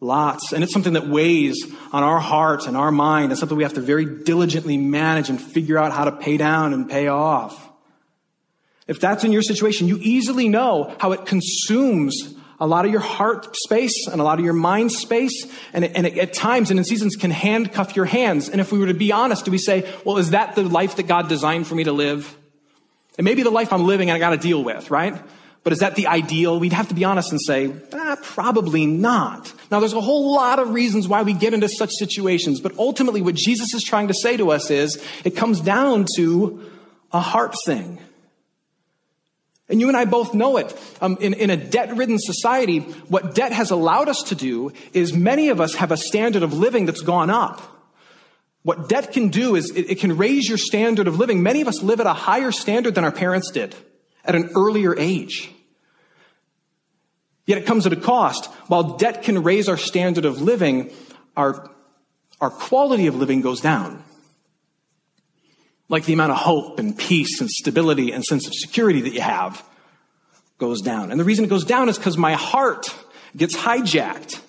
Lots. 0.00 0.52
And 0.52 0.62
it's 0.62 0.72
something 0.72 0.94
that 0.94 1.08
weighs 1.08 1.56
on 1.92 2.02
our 2.02 2.20
heart 2.20 2.66
and 2.66 2.76
our 2.76 2.90
mind. 2.90 3.32
It's 3.32 3.40
something 3.40 3.56
we 3.56 3.64
have 3.64 3.74
to 3.74 3.80
very 3.80 4.04
diligently 4.04 4.76
manage 4.76 5.30
and 5.30 5.40
figure 5.40 5.78
out 5.78 5.92
how 5.92 6.04
to 6.04 6.12
pay 6.12 6.36
down 6.36 6.72
and 6.72 6.88
pay 6.88 7.08
off. 7.08 7.62
If 8.86 9.00
that's 9.00 9.24
in 9.24 9.32
your 9.32 9.42
situation, 9.42 9.88
you 9.88 9.98
easily 10.00 10.48
know 10.48 10.94
how 10.98 11.12
it 11.12 11.26
consumes 11.26 12.35
a 12.58 12.66
lot 12.66 12.84
of 12.84 12.90
your 12.90 13.00
heart 13.00 13.54
space 13.56 14.06
and 14.06 14.20
a 14.20 14.24
lot 14.24 14.38
of 14.38 14.44
your 14.44 14.54
mind 14.54 14.92
space, 14.92 15.46
and, 15.72 15.84
and 15.84 16.06
at 16.06 16.32
times 16.32 16.70
and 16.70 16.78
in 16.78 16.84
seasons 16.84 17.16
can 17.16 17.30
handcuff 17.30 17.96
your 17.96 18.06
hands. 18.06 18.48
And 18.48 18.60
if 18.60 18.72
we 18.72 18.78
were 18.78 18.86
to 18.86 18.94
be 18.94 19.12
honest, 19.12 19.44
do 19.44 19.50
we 19.50 19.58
say, 19.58 19.90
well, 20.04 20.18
is 20.18 20.30
that 20.30 20.54
the 20.54 20.62
life 20.62 20.96
that 20.96 21.04
God 21.04 21.28
designed 21.28 21.66
for 21.66 21.74
me 21.74 21.84
to 21.84 21.92
live? 21.92 22.36
It 23.18 23.24
may 23.24 23.34
be 23.34 23.42
the 23.42 23.50
life 23.50 23.72
I'm 23.72 23.86
living 23.86 24.10
and 24.10 24.16
I 24.16 24.18
got 24.18 24.30
to 24.30 24.36
deal 24.36 24.62
with, 24.62 24.90
right? 24.90 25.14
But 25.66 25.72
is 25.72 25.80
that 25.80 25.96
the 25.96 26.06
ideal? 26.06 26.60
We'd 26.60 26.72
have 26.74 26.88
to 26.88 26.94
be 26.94 27.04
honest 27.04 27.32
and 27.32 27.40
say, 27.40 27.74
ah, 27.92 28.16
probably 28.22 28.86
not. 28.86 29.52
Now, 29.68 29.80
there's 29.80 29.94
a 29.94 30.00
whole 30.00 30.32
lot 30.32 30.60
of 30.60 30.70
reasons 30.70 31.08
why 31.08 31.22
we 31.22 31.32
get 31.32 31.54
into 31.54 31.68
such 31.68 31.90
situations, 31.98 32.60
but 32.60 32.78
ultimately, 32.78 33.20
what 33.20 33.34
Jesus 33.34 33.74
is 33.74 33.82
trying 33.82 34.06
to 34.06 34.14
say 34.14 34.36
to 34.36 34.52
us 34.52 34.70
is 34.70 35.02
it 35.24 35.34
comes 35.34 35.60
down 35.60 36.06
to 36.16 36.70
a 37.12 37.18
heart 37.18 37.56
thing. 37.64 37.98
And 39.68 39.80
you 39.80 39.88
and 39.88 39.96
I 39.96 40.04
both 40.04 40.32
know 40.32 40.58
it. 40.58 40.78
Um, 41.00 41.18
in, 41.20 41.34
in 41.34 41.50
a 41.50 41.56
debt 41.56 41.96
ridden 41.96 42.18
society, 42.18 42.80
what 43.08 43.34
debt 43.34 43.52
has 43.52 43.70
allowed 43.70 44.08
us 44.08 44.22
to 44.24 44.34
do 44.34 44.72
is 44.92 45.12
many 45.12 45.48
of 45.48 45.60
us 45.60 45.74
have 45.74 45.90
a 45.90 45.96
standard 45.96 46.42
of 46.42 46.52
living 46.52 46.86
that's 46.86 47.00
gone 47.00 47.30
up. 47.30 47.60
What 48.62 48.88
debt 48.88 49.12
can 49.12 49.28
do 49.28 49.56
is 49.56 49.70
it, 49.70 49.90
it 49.90 49.98
can 49.98 50.16
raise 50.16 50.48
your 50.48 50.58
standard 50.58 51.08
of 51.08 51.18
living. 51.18 51.42
Many 51.42 51.60
of 51.62 51.68
us 51.68 51.82
live 51.82 52.00
at 52.00 52.06
a 52.06 52.12
higher 52.12 52.52
standard 52.52 52.94
than 52.94 53.04
our 53.04 53.12
parents 53.12 53.50
did 53.50 53.74
at 54.24 54.34
an 54.34 54.50
earlier 54.54 54.96
age. 54.98 55.50
Yet 57.44 57.58
it 57.58 57.66
comes 57.66 57.86
at 57.86 57.92
a 57.92 57.96
cost. 57.96 58.46
While 58.66 58.96
debt 58.96 59.22
can 59.22 59.42
raise 59.42 59.68
our 59.68 59.76
standard 59.76 60.24
of 60.24 60.42
living, 60.42 60.92
our, 61.36 61.70
our 62.40 62.50
quality 62.50 63.06
of 63.06 63.14
living 63.14 63.40
goes 63.40 63.60
down 63.60 64.02
like 65.88 66.04
the 66.04 66.12
amount 66.12 66.32
of 66.32 66.38
hope 66.38 66.78
and 66.78 66.96
peace 66.96 67.40
and 67.40 67.48
stability 67.48 68.12
and 68.12 68.24
sense 68.24 68.46
of 68.46 68.54
security 68.54 69.02
that 69.02 69.12
you 69.12 69.20
have 69.20 69.64
goes 70.58 70.80
down. 70.80 71.10
And 71.10 71.20
the 71.20 71.24
reason 71.24 71.44
it 71.44 71.48
goes 71.48 71.64
down 71.64 71.88
is 71.88 71.96
because 71.96 72.16
my 72.16 72.32
heart 72.32 72.94
gets 73.36 73.56
hijacked. 73.56 74.40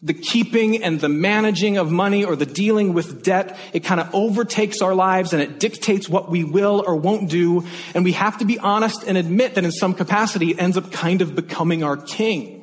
The 0.00 0.14
keeping 0.14 0.84
and 0.84 1.00
the 1.00 1.08
managing 1.08 1.76
of 1.76 1.90
money 1.90 2.24
or 2.24 2.36
the 2.36 2.46
dealing 2.46 2.94
with 2.94 3.24
debt, 3.24 3.58
it 3.72 3.80
kind 3.80 4.00
of 4.00 4.14
overtakes 4.14 4.80
our 4.80 4.94
lives 4.94 5.32
and 5.32 5.42
it 5.42 5.58
dictates 5.58 6.08
what 6.08 6.30
we 6.30 6.44
will 6.44 6.84
or 6.86 6.94
won't 6.94 7.28
do. 7.28 7.66
And 7.94 8.04
we 8.04 8.12
have 8.12 8.38
to 8.38 8.44
be 8.44 8.60
honest 8.60 9.02
and 9.02 9.18
admit 9.18 9.56
that 9.56 9.64
in 9.64 9.72
some 9.72 9.94
capacity 9.94 10.52
it 10.52 10.62
ends 10.62 10.76
up 10.76 10.92
kind 10.92 11.20
of 11.20 11.34
becoming 11.34 11.82
our 11.82 11.96
king. 11.96 12.54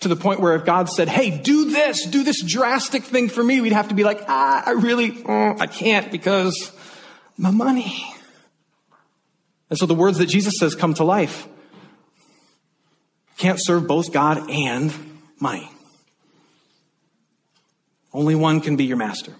To 0.00 0.08
the 0.08 0.16
point 0.16 0.40
where 0.40 0.54
if 0.54 0.64
God 0.64 0.88
said, 0.88 1.08
hey, 1.08 1.28
do 1.28 1.70
this, 1.70 2.06
do 2.06 2.22
this 2.24 2.42
drastic 2.42 3.02
thing 3.02 3.28
for 3.28 3.44
me, 3.44 3.60
we'd 3.60 3.74
have 3.74 3.88
to 3.88 3.94
be 3.94 4.02
like, 4.02 4.24
ah, 4.26 4.62
I 4.64 4.70
really, 4.70 5.10
mm, 5.10 5.60
I 5.60 5.66
can't 5.66 6.10
because 6.10 6.72
my 7.40 7.50
money. 7.50 8.04
And 9.70 9.78
so 9.78 9.86
the 9.86 9.94
words 9.94 10.18
that 10.18 10.26
Jesus 10.26 10.58
says 10.58 10.74
come 10.74 10.94
to 10.94 11.04
life. 11.04 11.48
Can't 13.38 13.58
serve 13.60 13.86
both 13.86 14.12
God 14.12 14.50
and 14.50 14.92
money. 15.40 15.70
Only 18.12 18.34
one 18.34 18.60
can 18.60 18.76
be 18.76 18.84
your 18.84 18.98
master. 18.98 19.32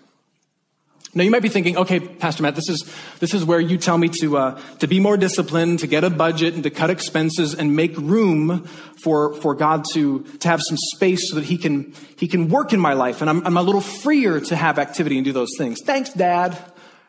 Now 1.13 1.25
you 1.25 1.31
might 1.33 1.43
be 1.43 1.49
thinking, 1.49 1.77
okay, 1.77 1.99
Pastor 1.99 2.45
Matt, 2.45 2.55
this 2.55 2.69
is 2.69 2.89
this 3.19 3.35
is 3.35 3.45
where 3.45 3.59
you 3.59 3.79
tell 3.79 3.99
me 3.99 4.09
to 4.21 4.39
uh, 4.39 4.61
to 4.79 4.87
be 4.87 5.01
more 5.01 5.17
disciplined, 5.17 5.81
to 5.81 5.89
get 5.89 6.05
a 6.05 6.09
budget, 6.09 6.55
and 6.55 6.63
to 6.63 6.71
cut 6.71 6.89
expenses, 6.89 7.53
and 7.53 7.75
make 7.75 7.97
room 7.99 8.65
for 9.03 9.35
for 9.35 9.57
God 9.57 9.85
to 9.95 10.21
to 10.21 10.49
have 10.49 10.61
some 10.63 10.77
space 10.95 11.29
so 11.29 11.35
that 11.35 11.45
He 11.45 11.59
can 11.59 11.95
He 12.17 12.29
can 12.29 12.49
work 12.49 12.73
in 12.73 12.79
my 12.79 12.93
life, 12.93 13.23
and 13.23 13.29
I'm, 13.29 13.45
I'm 13.45 13.57
a 13.57 13.63
little 13.63 13.81
freer 13.81 14.39
to 14.41 14.55
have 14.55 14.79
activity 14.79 15.17
and 15.17 15.25
do 15.25 15.33
those 15.33 15.51
things. 15.59 15.79
Thanks, 15.85 16.13
Dad. 16.13 16.57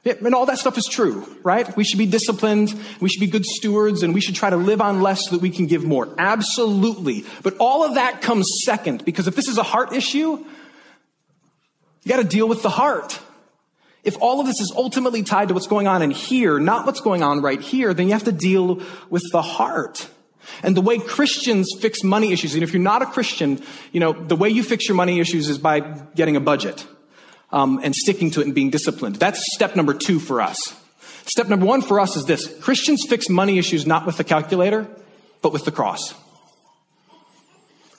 And 0.03 0.33
all 0.33 0.47
that 0.47 0.57
stuff 0.57 0.79
is 0.79 0.87
true, 0.87 1.27
right? 1.43 1.75
We 1.77 1.83
should 1.83 1.99
be 1.99 2.07
disciplined, 2.07 2.73
we 2.99 3.07
should 3.07 3.19
be 3.19 3.27
good 3.27 3.45
stewards, 3.45 4.01
and 4.01 4.15
we 4.15 4.21
should 4.21 4.33
try 4.33 4.49
to 4.49 4.57
live 4.57 4.81
on 4.81 5.01
less 5.01 5.25
so 5.25 5.35
that 5.35 5.41
we 5.41 5.51
can 5.51 5.67
give 5.67 5.83
more. 5.83 6.09
Absolutely. 6.17 7.23
But 7.43 7.57
all 7.59 7.83
of 7.83 7.95
that 7.95 8.21
comes 8.21 8.49
second, 8.63 9.05
because 9.05 9.27
if 9.27 9.35
this 9.35 9.47
is 9.47 9.59
a 9.59 9.63
heart 9.63 9.93
issue, 9.93 10.43
you 12.03 12.09
got 12.09 12.17
to 12.17 12.23
deal 12.23 12.47
with 12.47 12.63
the 12.63 12.69
heart. 12.69 13.19
If 14.03 14.17
all 14.19 14.39
of 14.39 14.47
this 14.47 14.59
is 14.59 14.73
ultimately 14.75 15.21
tied 15.21 15.49
to 15.49 15.53
what's 15.53 15.67
going 15.67 15.85
on 15.85 16.01
in 16.01 16.09
here, 16.09 16.59
not 16.59 16.87
what's 16.87 17.01
going 17.01 17.21
on 17.21 17.43
right 17.43 17.61
here, 17.61 17.93
then 17.93 18.07
you 18.07 18.13
have 18.13 18.23
to 18.23 18.31
deal 18.31 18.81
with 19.11 19.23
the 19.31 19.43
heart. 19.43 20.09
And 20.63 20.75
the 20.75 20.81
way 20.81 20.97
Christians 20.97 21.67
fix 21.79 22.03
money 22.03 22.33
issues, 22.33 22.55
and 22.55 22.63
if 22.63 22.73
you're 22.73 22.81
not 22.81 23.03
a 23.03 23.05
Christian, 23.05 23.61
you 23.91 23.99
know, 23.99 24.13
the 24.13 24.35
way 24.35 24.49
you 24.49 24.63
fix 24.63 24.87
your 24.87 24.95
money 24.95 25.19
issues 25.19 25.47
is 25.47 25.59
by 25.59 25.81
getting 26.15 26.35
a 26.35 26.39
budget 26.39 26.87
um, 27.51 27.79
and 27.83 27.95
sticking 27.95 28.31
to 28.31 28.41
it 28.41 28.45
and 28.45 28.55
being 28.55 28.69
disciplined. 28.69 29.17
That's 29.17 29.43
step 29.55 29.75
number 29.75 29.93
two 29.93 30.19
for 30.19 30.41
us. 30.41 30.75
Step 31.25 31.47
number 31.47 31.65
one 31.65 31.81
for 31.81 31.99
us 31.99 32.15
is 32.15 32.25
this 32.25 32.47
Christians 32.59 33.05
fix 33.07 33.29
money 33.29 33.57
issues 33.57 33.85
not 33.85 34.05
with 34.05 34.17
the 34.17 34.23
calculator, 34.23 34.87
but 35.41 35.53
with 35.53 35.65
the 35.65 35.71
cross. 35.71 36.13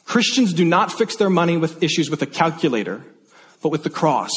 Christians 0.05 0.53
do 0.53 0.65
not 0.65 0.93
fix 0.93 1.17
their 1.17 1.31
money 1.31 1.57
with 1.57 1.83
issues 1.83 2.11
with 2.11 2.21
a 2.23 2.27
calculator, 2.27 3.03
but 3.63 3.71
with 3.71 3.83
the 3.83 3.91
cross. 3.91 4.31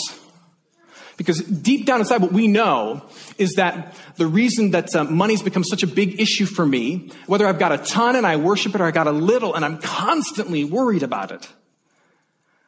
Because 1.17 1.39
deep 1.39 1.85
down 1.85 1.99
inside, 1.99 2.21
what 2.21 2.33
we 2.33 2.47
know 2.47 3.03
is 3.37 3.53
that 3.53 3.95
the 4.17 4.27
reason 4.27 4.71
that 4.71 4.93
uh, 4.95 5.05
money's 5.05 5.41
become 5.41 5.63
such 5.63 5.81
a 5.81 5.87
big 5.87 6.19
issue 6.19 6.45
for 6.45 6.65
me, 6.65 7.11
whether 7.25 7.47
I've 7.47 7.59
got 7.59 7.71
a 7.71 7.77
ton 7.77 8.15
and 8.15 8.27
I 8.27 8.35
worship 8.35 8.75
it 8.75 8.81
or 8.81 8.85
I 8.85 8.91
got 8.91 9.07
a 9.07 9.11
little 9.11 9.53
and 9.53 9.63
I'm 9.63 9.77
constantly 9.79 10.65
worried 10.65 11.03
about 11.03 11.31
it, 11.31 11.47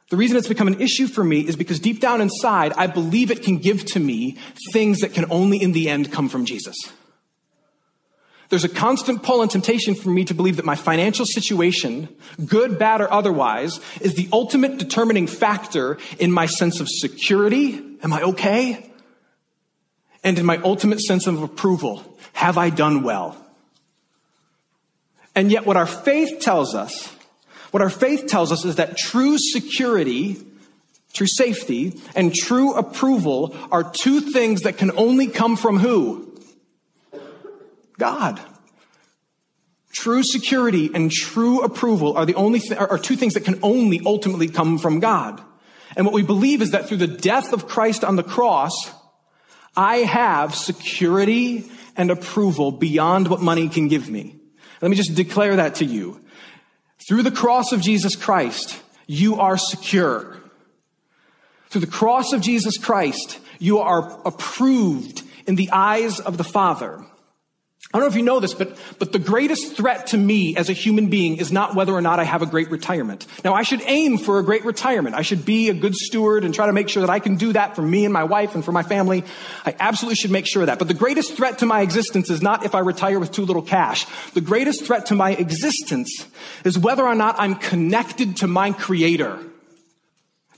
the 0.10 0.18
reason 0.18 0.38
it's 0.38 0.48
become 0.48 0.68
an 0.68 0.80
issue 0.80 1.08
for 1.08 1.24
me 1.24 1.42
is 1.42 1.56
because 1.56 1.80
deep 1.80 2.00
down 2.00 2.22
inside, 2.22 2.74
I 2.74 2.88
believe 2.88 3.30
it 3.30 3.44
can 3.44 3.58
give 3.58 3.84
to 3.86 4.00
me 4.00 4.38
things 4.72 5.00
that 5.00 5.14
can 5.14 5.26
only 5.30 5.62
in 5.62 5.74
the 5.74 5.90
end 5.90 6.12
come 6.12 6.30
from 6.30 6.46
Jesus. 6.46 6.76
There's 8.50 8.64
a 8.64 8.70
constant 8.70 9.24
pull 9.24 9.42
and 9.42 9.52
temptation 9.52 9.94
for 9.94 10.10
me 10.10 10.24
to 10.26 10.34
believe 10.34 10.56
that 10.56 10.66
my 10.66 10.76
financial 10.76 11.26
situation, 11.26 12.08
good, 12.46 12.80
bad, 12.80 13.02
or 13.02 13.12
otherwise, 13.12 13.82
is 14.00 14.14
the 14.14 14.30
ultimate 14.32 14.78
determining 14.78 15.28
factor 15.28 15.98
in 16.18 16.32
my 16.32 16.46
sense 16.46 16.80
of 16.80 16.88
security. 16.88 17.82
Am 18.02 18.14
I 18.14 18.22
okay? 18.22 18.90
And 20.24 20.40
in 20.40 20.46
my 20.46 20.58
ultimate 20.58 21.02
sense 21.02 21.28
of 21.28 21.44
approval. 21.44 22.18
Have 22.32 22.58
I 22.58 22.70
done 22.70 23.04
well? 23.04 23.36
And 25.36 25.52
yet 25.52 25.66
what 25.66 25.76
our 25.76 25.86
faith 25.86 26.40
tells 26.40 26.74
us 26.74 27.14
what 27.77 27.84
our 27.84 27.91
faith 27.91 28.25
tells 28.25 28.51
us 28.51 28.65
is 28.65 28.77
that 28.77 28.98
true 28.98 29.38
security, 29.38 30.36
true 31.13 31.27
safety, 31.27 32.01
and 32.15 32.34
true 32.34 32.74
approval 32.74 33.55
are 33.72 33.84
two 33.84 34.19
things 34.19 34.62
that 34.62 34.79
can 34.79 34.89
only 34.98 35.27
come 35.27 35.55
from 35.55 35.77
who? 35.77 36.36
God. 38.00 38.41
True 39.93 40.24
security 40.24 40.89
and 40.91 41.12
true 41.12 41.62
approval 41.62 42.17
are 42.17 42.25
the 42.25 42.34
only 42.34 42.62
th- 42.62 42.79
are 42.79 42.98
two 42.98 43.15
things 43.15 43.36
that 43.36 43.46
can 43.46 43.60
only 43.62 44.01
ultimately 44.03 44.48
come 44.48 44.79
from 44.79 45.00
God. 45.00 45.39
And 45.96 46.03
what 46.03 46.15
we 46.15 46.24
believe 46.24 46.63
is 46.63 46.72
that 46.72 46.88
through 46.88 46.98
the 46.98 47.05
death 47.05 47.53
of 47.53 47.67
Christ 47.67 48.03
on 48.03 48.15
the 48.15 48.24
cross, 48.24 48.74
I 49.75 49.98
have 49.98 50.55
security 50.55 51.69
and 51.96 52.10
approval 52.10 52.72
beyond 52.72 53.27
what 53.27 53.39
money 53.39 53.69
can 53.69 53.88
give 53.88 54.10
me. 54.10 54.36
Let 54.81 54.89
me 54.89 54.98
just 54.98 55.13
declare 55.13 55.57
that 55.57 55.75
to 55.75 55.86
you. 55.86 56.22
Through 57.08 57.24
the 57.24 57.32
cross 57.32 57.72
of 57.72 57.80
Jesus 57.80 58.18
Christ, 58.18 58.82
you 59.06 59.40
are 59.40 59.58
secure. 59.58 60.38
Through 61.70 61.82
the 61.82 61.88
cross 61.88 62.34
of 62.34 62.42
Jesus 62.42 62.78
Christ, 62.78 63.40
you 63.60 63.80
are 63.80 64.22
approved 64.26 65.24
in 65.48 65.56
the 65.56 65.70
eyes 65.72 66.20
of 66.20 66.38
the 66.38 66.44
Father. 66.44 67.06
I 67.93 68.00
don't 68.00 68.10
know 68.10 68.12
if 68.12 68.17
you 68.17 68.24
know 68.24 68.41
this, 68.41 68.53
but, 68.53 68.77
but 69.00 69.13
the 69.13 69.19
greatest 69.19 69.77
threat 69.77 70.07
to 70.07 70.17
me 70.17 70.57
as 70.57 70.69
a 70.69 70.74
human 70.74 71.10
being 71.10 71.38
is 71.38 71.53
not 71.53 71.74
whether 71.74 71.93
or 71.93 72.01
not 72.01 72.19
I 72.19 72.25
have 72.25 72.41
a 72.41 72.46
great 72.46 72.69
retirement. 72.69 73.25
Now, 73.46 73.53
I 73.53 73.63
should 73.63 73.81
aim 73.86 74.17
for 74.17 74.39
a 74.39 74.43
great 74.43 74.65
retirement. 74.65 75.15
I 75.15 75.22
should 75.22 75.46
be 75.46 75.69
a 75.69 75.74
good 75.74 75.96
steward 75.96 76.43
and 76.43 76.53
try 76.53 76.65
to 76.65 76.74
make 76.74 76.89
sure 76.89 77.00
that 77.00 77.10
I 77.10 77.19
can 77.19 77.38
do 77.38 77.53
that 77.53 77.77
for 77.77 77.81
me 77.81 78.03
and 78.03 78.13
my 78.13 78.25
wife 78.25 78.55
and 78.55 78.65
for 78.65 78.74
my 78.74 78.84
family. 78.84 79.24
I 79.65 79.74
absolutely 79.79 80.15
should 80.15 80.31
make 80.31 80.46
sure 80.46 80.63
of 80.63 80.65
that. 80.65 80.79
But 80.79 80.89
the 80.89 80.93
greatest 80.93 81.36
threat 81.38 81.60
to 81.60 81.65
my 81.65 81.79
existence 81.79 82.29
is 82.29 82.41
not 82.41 82.65
if 82.65 82.75
I 82.75 82.79
retire 82.79 83.22
with 83.22 83.31
too 83.31 83.46
little 83.46 83.62
cash. 83.62 84.05
The 84.34 84.41
greatest 84.41 84.86
threat 84.86 85.05
to 85.07 85.15
my 85.15 85.31
existence 85.31 86.27
is 86.65 86.77
whether 86.77 87.05
or 87.05 87.15
not 87.15 87.38
I'm 87.39 87.55
connected 87.55 88.36
to 88.38 88.48
my 88.48 88.74
creator. 88.74 89.39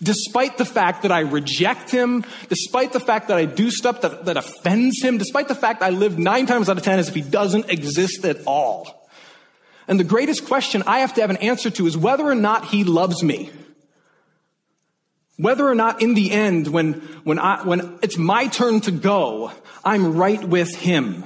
Despite 0.01 0.57
the 0.57 0.65
fact 0.65 1.01
that 1.01 1.11
I 1.11 1.19
reject 1.19 1.91
him, 1.91 2.23
despite 2.47 2.93
the 2.93 3.01
fact 3.01 3.27
that 3.27 3.37
I 3.37 3.43
do 3.43 3.69
stuff 3.69 4.01
that, 4.01 4.25
that 4.25 4.37
offends 4.37 5.01
him, 5.01 5.17
despite 5.17 5.49
the 5.49 5.55
fact 5.55 5.83
I 5.83 5.89
live 5.89 6.17
nine 6.17 6.45
times 6.45 6.69
out 6.69 6.77
of 6.77 6.83
ten 6.83 6.99
as 6.99 7.09
if 7.09 7.15
he 7.15 7.21
doesn't 7.21 7.69
exist 7.69 8.23
at 8.23 8.37
all. 8.47 9.09
And 9.89 9.99
the 9.99 10.05
greatest 10.05 10.45
question 10.45 10.83
I 10.87 10.99
have 10.99 11.15
to 11.15 11.21
have 11.21 11.29
an 11.29 11.37
answer 11.37 11.69
to 11.71 11.85
is 11.85 11.97
whether 11.97 12.23
or 12.23 12.35
not 12.35 12.65
he 12.65 12.83
loves 12.85 13.23
me. 13.23 13.49
Whether 15.35 15.67
or 15.67 15.75
not 15.75 16.01
in 16.01 16.13
the 16.13 16.31
end, 16.31 16.67
when, 16.67 16.93
when 17.23 17.39
I, 17.39 17.63
when 17.63 17.97
it's 18.01 18.17
my 18.17 18.47
turn 18.47 18.81
to 18.81 18.91
go, 18.91 19.51
I'm 19.83 20.15
right 20.15 20.43
with 20.43 20.75
him. 20.75 21.23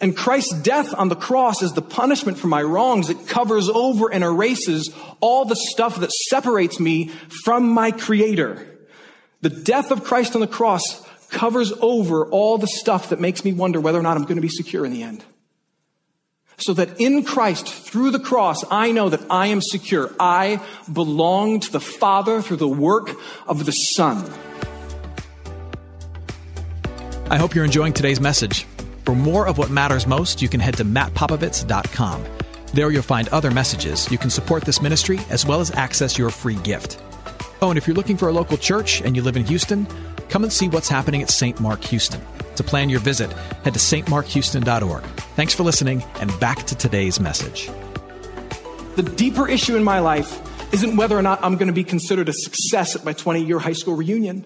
And 0.00 0.16
Christ's 0.16 0.54
death 0.62 0.94
on 0.94 1.08
the 1.08 1.16
cross 1.16 1.60
is 1.62 1.72
the 1.72 1.82
punishment 1.82 2.38
for 2.38 2.46
my 2.46 2.62
wrongs. 2.62 3.10
It 3.10 3.26
covers 3.26 3.68
over 3.68 4.12
and 4.12 4.22
erases 4.22 4.94
all 5.20 5.44
the 5.44 5.56
stuff 5.56 5.98
that 6.00 6.12
separates 6.12 6.78
me 6.78 7.08
from 7.44 7.68
my 7.68 7.90
Creator. 7.90 8.64
The 9.40 9.50
death 9.50 9.90
of 9.90 10.04
Christ 10.04 10.34
on 10.34 10.40
the 10.40 10.46
cross 10.46 11.04
covers 11.30 11.72
over 11.80 12.26
all 12.26 12.58
the 12.58 12.68
stuff 12.68 13.10
that 13.10 13.20
makes 13.20 13.44
me 13.44 13.52
wonder 13.52 13.80
whether 13.80 13.98
or 13.98 14.02
not 14.02 14.16
I'm 14.16 14.22
going 14.22 14.36
to 14.36 14.42
be 14.42 14.48
secure 14.48 14.84
in 14.84 14.92
the 14.92 15.02
end. 15.02 15.24
So 16.58 16.74
that 16.74 17.00
in 17.00 17.24
Christ, 17.24 17.68
through 17.68 18.10
the 18.10 18.18
cross, 18.18 18.64
I 18.70 18.90
know 18.90 19.08
that 19.08 19.20
I 19.30 19.48
am 19.48 19.60
secure. 19.60 20.12
I 20.18 20.60
belong 20.92 21.60
to 21.60 21.72
the 21.72 21.80
Father 21.80 22.42
through 22.42 22.56
the 22.56 22.68
work 22.68 23.10
of 23.46 23.64
the 23.64 23.72
Son. 23.72 24.28
I 27.30 27.36
hope 27.36 27.54
you're 27.54 27.64
enjoying 27.64 27.92
today's 27.92 28.20
message. 28.20 28.66
For 29.08 29.14
more 29.14 29.48
of 29.48 29.56
what 29.56 29.70
matters 29.70 30.06
most, 30.06 30.42
you 30.42 30.50
can 30.50 30.60
head 30.60 30.76
to 30.76 30.84
mattpopovits.com. 30.84 32.24
There 32.74 32.90
you'll 32.90 33.00
find 33.00 33.26
other 33.28 33.50
messages. 33.50 34.06
You 34.12 34.18
can 34.18 34.28
support 34.28 34.64
this 34.66 34.82
ministry 34.82 35.18
as 35.30 35.46
well 35.46 35.62
as 35.62 35.70
access 35.70 36.18
your 36.18 36.28
free 36.28 36.56
gift. 36.56 37.00
Oh, 37.62 37.70
and 37.70 37.78
if 37.78 37.86
you're 37.86 37.96
looking 37.96 38.18
for 38.18 38.28
a 38.28 38.32
local 38.32 38.58
church 38.58 39.00
and 39.00 39.16
you 39.16 39.22
live 39.22 39.38
in 39.38 39.46
Houston, 39.46 39.86
come 40.28 40.42
and 40.42 40.52
see 40.52 40.68
what's 40.68 40.90
happening 40.90 41.22
at 41.22 41.30
St. 41.30 41.58
Mark 41.58 41.82
Houston. 41.84 42.20
To 42.56 42.62
plan 42.62 42.90
your 42.90 43.00
visit, 43.00 43.32
head 43.64 43.72
to 43.72 43.80
stmarkhouston.org. 43.80 45.02
Thanks 45.36 45.54
for 45.54 45.62
listening, 45.62 46.04
and 46.20 46.38
back 46.38 46.64
to 46.66 46.74
today's 46.74 47.18
message. 47.18 47.70
The 48.96 49.04
deeper 49.04 49.48
issue 49.48 49.74
in 49.74 49.84
my 49.84 50.00
life 50.00 50.38
isn't 50.74 50.96
whether 50.98 51.16
or 51.16 51.22
not 51.22 51.42
I'm 51.42 51.54
going 51.54 51.68
to 51.68 51.72
be 51.72 51.82
considered 51.82 52.28
a 52.28 52.34
success 52.34 52.94
at 52.94 53.06
my 53.06 53.14
20 53.14 53.42
year 53.42 53.58
high 53.58 53.72
school 53.72 53.96
reunion, 53.96 54.44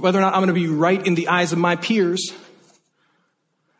whether 0.00 0.18
or 0.18 0.22
not 0.22 0.32
I'm 0.32 0.40
going 0.40 0.48
to 0.48 0.54
be 0.54 0.66
right 0.66 1.06
in 1.06 1.14
the 1.14 1.28
eyes 1.28 1.52
of 1.52 1.58
my 1.58 1.76
peers 1.76 2.32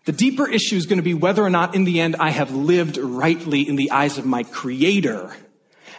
the 0.06 0.12
deeper 0.12 0.48
issue 0.48 0.76
is 0.76 0.86
going 0.86 0.98
to 0.98 1.02
be 1.02 1.14
whether 1.14 1.42
or 1.42 1.50
not 1.50 1.74
in 1.74 1.84
the 1.84 2.00
end 2.00 2.16
I 2.16 2.30
have 2.30 2.52
lived 2.54 2.96
rightly 2.96 3.68
in 3.68 3.74
the 3.74 3.90
eyes 3.90 4.18
of 4.18 4.24
my 4.24 4.44
creator 4.44 5.36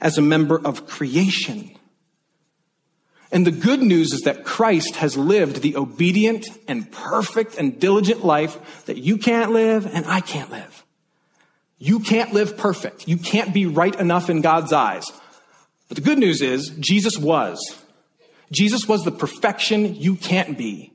as 0.02 0.18
a 0.18 0.22
member 0.22 0.60
of 0.60 0.88
creation. 0.88 1.78
And 3.30 3.46
the 3.46 3.52
good 3.52 3.82
news 3.82 4.14
is 4.14 4.22
that 4.22 4.46
Christ 4.46 4.96
has 4.96 5.18
lived 5.18 5.62
the 5.62 5.76
obedient 5.76 6.48
and 6.70 6.90
perfect 6.90 7.58
and 7.58 7.78
diligent 7.80 8.24
life 8.24 8.86
that 8.86 8.96
you 8.96 9.18
can't 9.18 9.52
live 9.52 9.86
and 9.94 10.06
I 10.06 10.22
can't 10.22 10.50
live. 10.50 10.86
You 11.78 12.00
can't 12.00 12.34
live 12.34 12.58
perfect. 12.58 13.10
You 13.10 13.18
can't 13.18 13.54
be 13.54 13.66
right 13.66 13.94
enough 14.00 14.30
in 14.30 14.40
God's 14.40 14.72
eyes. 14.72 15.12
But 15.90 15.98
the 15.98 16.02
good 16.02 16.18
news 16.18 16.42
is, 16.42 16.70
Jesus 16.80 17.18
was. 17.18 17.60
Jesus 18.54 18.88
was 18.88 19.04
the 19.04 19.12
perfection 19.12 19.96
you 19.96 20.16
can't 20.16 20.58
be. 20.58 20.94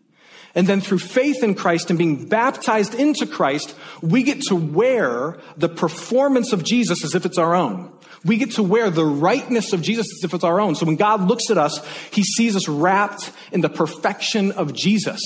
And 0.55 0.67
then 0.67 0.81
through 0.81 0.99
faith 0.99 1.43
in 1.43 1.55
Christ 1.55 1.91
and 1.91 1.99
being 1.99 2.27
baptized 2.27 2.95
into 2.95 3.27
Christ, 3.27 3.75
we 4.03 4.23
get 4.23 4.43
to 4.43 4.57
wear 4.57 5.39
the 5.57 5.69
performance 5.69 6.53
of 6.53 6.63
Jesus 6.63 7.05
as 7.05 7.15
if 7.15 7.25
it's 7.25 7.39
our 7.39 7.55
own. 7.55 7.91
We 8.25 8.37
get 8.37 8.53
to 8.53 8.63
wear 8.63 8.91
the 8.91 9.05
rightness 9.05 9.73
of 9.73 9.83
Jesus 9.83 10.07
as 10.13 10.25
if 10.25 10.35
it's 10.35 10.45
our 10.45 10.61
own. 10.61 10.75
So 10.75 10.87
when 10.87 10.97
God 10.97 11.23
looks 11.23 11.51
at 11.51 11.59
us, 11.59 11.85
he 12.13 12.23
sees 12.23 12.55
us 12.55 12.69
wrapped 12.69 13.33
in 13.51 13.63
the 13.63 13.69
perfection 13.69 14.53
of 14.53 14.75
Jesus. 14.75 15.21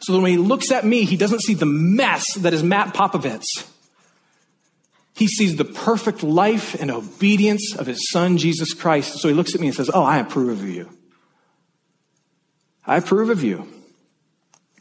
So 0.00 0.14
that 0.14 0.20
when 0.20 0.30
he 0.30 0.38
looks 0.38 0.70
at 0.70 0.84
me, 0.84 1.04
he 1.04 1.16
doesn't 1.16 1.42
see 1.42 1.54
the 1.54 1.66
mess 1.66 2.34
that 2.34 2.54
is 2.54 2.62
Matt 2.62 2.94
Popovits. 2.94 3.66
He 5.14 5.28
sees 5.28 5.56
the 5.56 5.66
perfect 5.66 6.22
life 6.22 6.74
and 6.80 6.90
obedience 6.90 7.76
of 7.76 7.86
his 7.86 8.10
son, 8.10 8.38
Jesus 8.38 8.72
Christ. 8.72 9.18
So 9.18 9.28
he 9.28 9.34
looks 9.34 9.54
at 9.54 9.60
me 9.60 9.66
and 9.66 9.76
says, 9.76 9.90
Oh, 9.92 10.02
I 10.02 10.18
approve 10.18 10.60
of 10.60 10.68
you. 10.68 10.88
I 12.86 12.96
approve 12.96 13.28
of 13.28 13.44
you. 13.44 13.68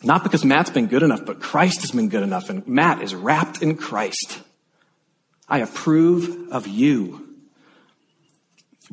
Not 0.02 0.24
because 0.24 0.46
Matt's 0.46 0.70
been 0.70 0.88
good 0.88 1.04
enough, 1.04 1.26
but 1.26 1.42
Christ 1.42 1.82
has 1.82 1.92
been 1.92 2.10
good 2.10 2.24
enough, 2.24 2.50
and 2.50 2.66
Matt 2.68 3.02
is 3.02 3.14
wrapped 3.14 3.62
in 3.62 3.76
Christ. 3.76 4.42
I 5.48 5.60
approve 5.60 6.52
of 6.52 6.68
you. 6.68 7.28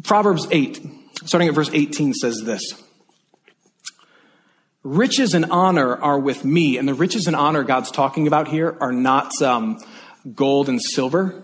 Proverbs 0.03 0.47
8, 0.51 0.85
starting 1.25 1.49
at 1.49 1.55
verse 1.55 1.71
18, 1.73 2.13
says 2.15 2.43
this 2.45 2.63
Riches 4.83 5.35
and 5.35 5.47
honor 5.47 5.97
are 5.97 6.19
with 6.19 6.45
me. 6.45 6.79
And 6.79 6.89
the 6.89 6.95
riches 6.95 7.27
and 7.27 7.35
honor 7.35 7.65
God's 7.65 7.91
talking 7.91 8.27
about 8.27 8.49
here 8.49 8.77
are 8.81 8.93
not 8.93 9.31
um, 9.43 9.79
gold 10.35 10.69
and 10.69 10.81
silver. 10.81 11.43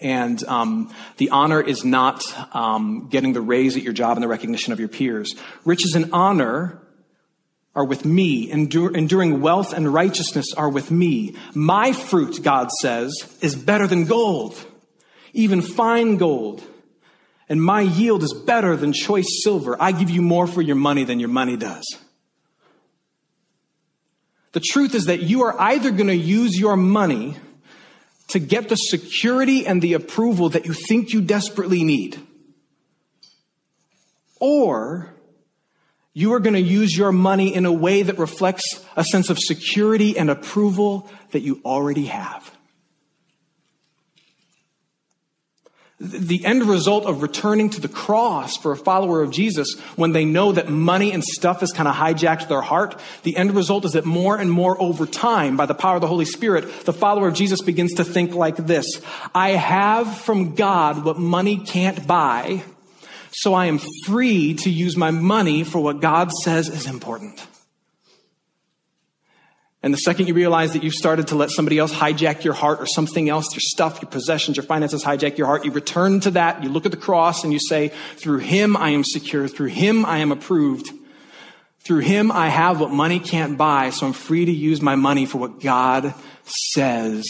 And 0.00 0.42
um, 0.44 0.92
the 1.18 1.28
honor 1.28 1.60
is 1.60 1.84
not 1.84 2.22
um, 2.54 3.08
getting 3.10 3.34
the 3.34 3.42
raise 3.42 3.76
at 3.76 3.82
your 3.82 3.92
job 3.92 4.16
and 4.16 4.22
the 4.22 4.28
recognition 4.28 4.72
of 4.72 4.78
your 4.78 4.88
peers. 4.88 5.34
Riches 5.66 5.94
and 5.94 6.10
honor 6.12 6.80
are 7.74 7.84
with 7.84 8.04
me. 8.04 8.50
Endur- 8.50 8.96
enduring 8.96 9.40
wealth 9.40 9.72
and 9.72 9.92
righteousness 9.92 10.52
are 10.56 10.68
with 10.68 10.90
me. 10.90 11.36
My 11.54 11.92
fruit, 11.92 12.42
God 12.42 12.70
says, 12.80 13.12
is 13.40 13.54
better 13.54 13.86
than 13.86 14.06
gold, 14.06 14.56
even 15.32 15.62
fine 15.62 16.16
gold. 16.16 16.62
And 17.48 17.62
my 17.62 17.80
yield 17.80 18.22
is 18.22 18.32
better 18.32 18.76
than 18.76 18.92
choice 18.92 19.42
silver. 19.42 19.76
I 19.80 19.92
give 19.92 20.10
you 20.10 20.22
more 20.22 20.46
for 20.46 20.62
your 20.62 20.76
money 20.76 21.04
than 21.04 21.18
your 21.18 21.28
money 21.28 21.56
does. 21.56 21.84
The 24.52 24.60
truth 24.60 24.94
is 24.94 25.06
that 25.06 25.22
you 25.22 25.42
are 25.42 25.60
either 25.60 25.90
going 25.90 26.08
to 26.08 26.16
use 26.16 26.58
your 26.58 26.76
money 26.76 27.36
to 28.28 28.38
get 28.38 28.68
the 28.68 28.76
security 28.76 29.66
and 29.66 29.82
the 29.82 29.94
approval 29.94 30.48
that 30.50 30.64
you 30.66 30.72
think 30.72 31.12
you 31.12 31.20
desperately 31.20 31.82
need, 31.82 32.20
or 34.40 35.12
you 36.12 36.32
are 36.32 36.40
going 36.40 36.54
to 36.54 36.60
use 36.60 36.96
your 36.96 37.12
money 37.12 37.54
in 37.54 37.66
a 37.66 37.72
way 37.72 38.02
that 38.02 38.18
reflects 38.18 38.84
a 38.96 39.04
sense 39.04 39.30
of 39.30 39.38
security 39.38 40.18
and 40.18 40.28
approval 40.28 41.08
that 41.30 41.40
you 41.40 41.60
already 41.64 42.06
have. 42.06 42.50
The 46.02 46.46
end 46.46 46.64
result 46.64 47.04
of 47.04 47.20
returning 47.20 47.68
to 47.70 47.80
the 47.80 47.86
cross 47.86 48.56
for 48.56 48.72
a 48.72 48.76
follower 48.76 49.20
of 49.20 49.30
Jesus 49.30 49.78
when 49.96 50.12
they 50.12 50.24
know 50.24 50.50
that 50.50 50.70
money 50.70 51.12
and 51.12 51.22
stuff 51.22 51.60
has 51.60 51.72
kind 51.72 51.86
of 51.86 51.94
hijacked 51.94 52.48
their 52.48 52.62
heart, 52.62 52.98
the 53.22 53.36
end 53.36 53.54
result 53.54 53.84
is 53.84 53.92
that 53.92 54.06
more 54.06 54.38
and 54.38 54.50
more 54.50 54.80
over 54.80 55.04
time, 55.04 55.58
by 55.58 55.66
the 55.66 55.74
power 55.74 55.96
of 55.96 56.00
the 56.00 56.06
Holy 56.06 56.24
Spirit, 56.24 56.86
the 56.86 56.94
follower 56.94 57.28
of 57.28 57.34
Jesus 57.34 57.60
begins 57.60 57.92
to 57.94 58.04
think 58.04 58.34
like 58.34 58.56
this 58.56 59.02
I 59.34 59.50
have 59.50 60.16
from 60.22 60.54
God 60.54 61.04
what 61.04 61.18
money 61.18 61.58
can't 61.58 62.06
buy 62.06 62.64
so 63.40 63.54
I 63.54 63.66
am 63.66 63.80
free 64.04 64.52
to 64.52 64.68
use 64.68 64.98
my 64.98 65.10
money 65.10 65.64
for 65.64 65.80
what 65.80 66.02
God 66.02 66.30
says 66.30 66.68
is 66.68 66.86
important. 66.86 67.42
And 69.82 69.94
the 69.94 69.98
second 69.98 70.28
you 70.28 70.34
realize 70.34 70.74
that 70.74 70.82
you've 70.82 70.92
started 70.92 71.28
to 71.28 71.36
let 71.36 71.50
somebody 71.50 71.78
else 71.78 71.90
hijack 71.90 72.44
your 72.44 72.52
heart 72.52 72.82
or 72.82 72.86
something 72.86 73.30
else, 73.30 73.46
your 73.54 73.62
stuff, 73.62 74.02
your 74.02 74.10
possessions, 74.10 74.58
your 74.58 74.64
finances 74.64 75.02
hijack 75.02 75.38
your 75.38 75.46
heart, 75.46 75.64
you 75.64 75.70
return 75.70 76.20
to 76.20 76.32
that, 76.32 76.62
you 76.62 76.68
look 76.68 76.84
at 76.84 76.90
the 76.90 76.98
cross 76.98 77.42
and 77.42 77.50
you 77.50 77.58
say, 77.58 77.92
through 78.16 78.40
him 78.40 78.76
I 78.76 78.90
am 78.90 79.04
secure, 79.04 79.48
through 79.48 79.68
him 79.68 80.04
I 80.04 80.18
am 80.18 80.32
approved, 80.32 80.90
through 81.78 82.00
him 82.00 82.30
I 82.30 82.50
have 82.50 82.78
what 82.78 82.90
money 82.90 83.20
can't 83.20 83.56
buy, 83.56 83.88
so 83.88 84.06
I'm 84.06 84.12
free 84.12 84.44
to 84.44 84.52
use 84.52 84.82
my 84.82 84.96
money 84.96 85.24
for 85.24 85.38
what 85.38 85.62
God 85.62 86.12
says 86.44 87.24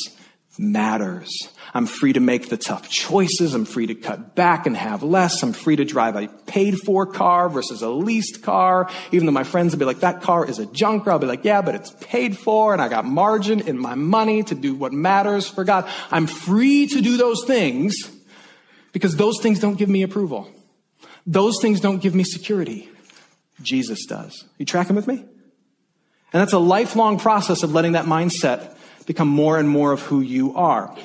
matters. 0.61 1.49
I'm 1.73 1.87
free 1.87 2.13
to 2.13 2.21
make 2.21 2.49
the 2.49 2.57
tough 2.57 2.89
choices. 2.91 3.55
I'm 3.55 3.65
free 3.65 3.87
to 3.87 3.95
cut 3.95 4.35
back 4.35 4.67
and 4.67 4.77
have 4.77 5.03
less. 5.03 5.43
I'm 5.43 5.53
free 5.53 5.77
to 5.77 5.85
drive 5.85 6.17
a 6.17 6.29
paid 6.29 6.79
for 6.79 7.07
car 7.07 7.49
versus 7.49 7.81
a 7.83 7.89
leased 7.89 8.43
car. 8.43 8.91
Even 9.11 9.27
though 9.27 9.33
my 9.33 9.45
friends 9.45 9.73
will 9.73 9.79
be 9.79 9.85
like, 9.87 10.01
that 10.01 10.21
car 10.21 10.47
is 10.47 10.59
a 10.59 10.67
junker. 10.67 11.11
I'll 11.11 11.19
be 11.19 11.27
like, 11.27 11.45
yeah, 11.45 11.63
but 11.63 11.75
it's 11.75 11.95
paid 12.01 12.37
for 12.37 12.73
and 12.73 12.83
I 12.83 12.89
got 12.89 13.05
margin 13.05 13.61
in 13.61 13.79
my 13.79 13.95
money 13.95 14.43
to 14.45 14.55
do 14.55 14.75
what 14.75 14.93
matters 14.93 15.49
for 15.49 15.65
God. 15.65 15.89
I'm 16.11 16.27
free 16.27 16.87
to 16.89 17.01
do 17.01 17.17
those 17.17 17.45
things 17.47 17.95
because 18.93 19.17
those 19.17 19.41
things 19.41 19.61
don't 19.61 19.79
give 19.79 19.89
me 19.89 20.03
approval. 20.03 20.51
Those 21.27 21.61
things 21.63 21.81
don't 21.81 22.03
give 22.03 22.15
me 22.15 22.25
security. 22.25 22.89
Jesus 23.63 24.05
does. 24.07 24.45
You 24.59 24.67
tracking 24.67 24.97
with 24.97 25.07
me? 25.07 25.25
And 26.33 26.41
that's 26.41 26.53
a 26.53 26.59
lifelong 26.59 27.19
process 27.19 27.63
of 27.63 27.73
letting 27.73 27.93
that 27.93 28.05
mindset 28.05 28.77
become 29.07 29.29
more 29.29 29.59
and 29.59 29.69
more 29.69 29.93
of 29.93 30.03
who 30.03 30.21
you 30.21 30.55
are. 30.57 30.97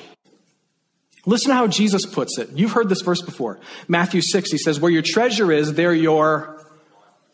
Listen 1.24 1.50
to 1.50 1.56
how 1.56 1.66
Jesus 1.66 2.06
puts 2.06 2.38
it. 2.38 2.50
You've 2.54 2.72
heard 2.72 2.88
this 2.88 3.02
verse 3.02 3.20
before. 3.20 3.58
Matthew 3.88 4.20
6, 4.20 4.52
he 4.52 4.58
says, 4.58 4.78
Where 4.78 4.92
your 4.92 5.02
treasure 5.02 5.50
is, 5.50 5.74
there 5.74 5.92
your 5.92 6.64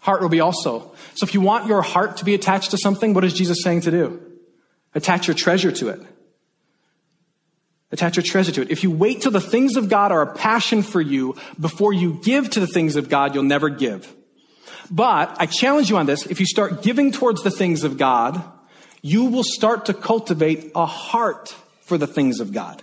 heart 0.01 0.23
will 0.23 0.31
be 0.31 0.41
also. 0.41 0.93
So 1.15 1.25
if 1.25 1.35
you 1.35 1.43
want 1.43 1.67
your 1.67 1.83
heart 1.83 2.17
to 2.19 2.25
be 2.25 2.35
attached 2.35 2.71
to 2.71 2.79
something, 2.79 3.13
what 3.13 3.25
is 3.25 3.35
Jesus 3.35 3.63
saying 3.63 3.83
to 3.83 3.91
do? 3.91 4.21
Attach 4.95 5.29
your 5.29 5.35
treasure 5.35 5.71
to 5.73 5.91
it. 5.91 6.01
Attach 7.93 8.17
your 8.17 8.25
treasure 8.25 8.53
to 8.53 8.63
it. 8.63 8.71
If 8.71 8.83
you 8.83 8.91
wait 8.91 9.21
till 9.21 9.31
the 9.31 9.41
things 9.41 9.77
of 9.77 9.91
God 9.91 10.11
are 10.11 10.23
a 10.23 10.35
passion 10.35 10.83
for 10.83 11.01
you 11.01 11.37
before 11.61 11.93
you 11.93 12.19
give 12.23 12.49
to 12.51 12.61
the 12.61 12.67
things 12.67 12.97
of 12.97 13.11
God, 13.11 13.35
you'll 13.35 13.45
never 13.45 13.69
give. 13.69 14.11
But 14.91 15.37
I 15.39 15.45
challenge 15.47 15.91
you 15.91 15.99
on 15.99 16.07
this. 16.07 16.27
If 16.27 16.41
you 16.41 16.47
start 16.47 16.83
giving 16.83 17.13
towards 17.13 17.43
the 17.43 17.51
things 17.51 17.85
of 17.85 17.99
God, 17.99 18.43
you 19.03 19.25
will 19.25 19.45
start 19.45 19.87
to 19.87 19.95
cultivate 19.95 20.73
a 20.75 20.87
heart 20.87 21.55
for 21.83 21.99
the 21.99 22.07
things 22.07 22.41
of 22.41 22.53
God. 22.53 22.83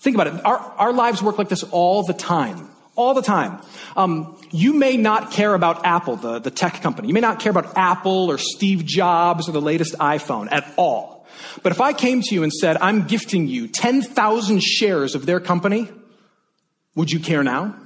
Think 0.00 0.16
about 0.16 0.26
it. 0.28 0.44
Our, 0.44 0.56
our 0.56 0.92
lives 0.92 1.22
work 1.22 1.38
like 1.38 1.50
this 1.50 1.62
all 1.62 2.02
the 2.02 2.14
time. 2.14 2.70
All 2.96 3.14
the 3.14 3.22
time. 3.22 3.60
Um, 3.96 4.36
you 4.50 4.72
may 4.72 4.96
not 4.96 5.30
care 5.30 5.54
about 5.54 5.84
Apple, 5.84 6.16
the, 6.16 6.38
the 6.38 6.50
tech 6.50 6.82
company. 6.82 7.08
You 7.08 7.14
may 7.14 7.20
not 7.20 7.38
care 7.38 7.50
about 7.50 7.76
Apple 7.76 8.30
or 8.30 8.38
Steve 8.38 8.84
Jobs 8.84 9.48
or 9.48 9.52
the 9.52 9.60
latest 9.60 9.94
iPhone 9.98 10.48
at 10.50 10.72
all. 10.76 11.26
But 11.62 11.72
if 11.72 11.80
I 11.80 11.92
came 11.92 12.22
to 12.22 12.34
you 12.34 12.42
and 12.42 12.52
said, 12.52 12.78
I'm 12.78 13.06
gifting 13.06 13.46
you 13.46 13.68
10,000 13.68 14.62
shares 14.62 15.14
of 15.14 15.26
their 15.26 15.40
company, 15.40 15.88
would 16.94 17.10
you 17.10 17.20
care 17.20 17.42
now? 17.42 17.76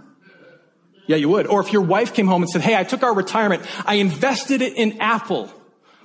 Yeah, 1.06 1.16
you 1.16 1.28
would. 1.28 1.46
Or 1.46 1.60
if 1.60 1.72
your 1.72 1.82
wife 1.82 2.14
came 2.14 2.26
home 2.26 2.42
and 2.42 2.50
said, 2.50 2.62
Hey, 2.62 2.76
I 2.76 2.84
took 2.84 3.02
our 3.02 3.14
retirement, 3.14 3.62
I 3.84 3.94
invested 3.96 4.62
it 4.62 4.74
in 4.74 5.00
Apple, 5.00 5.50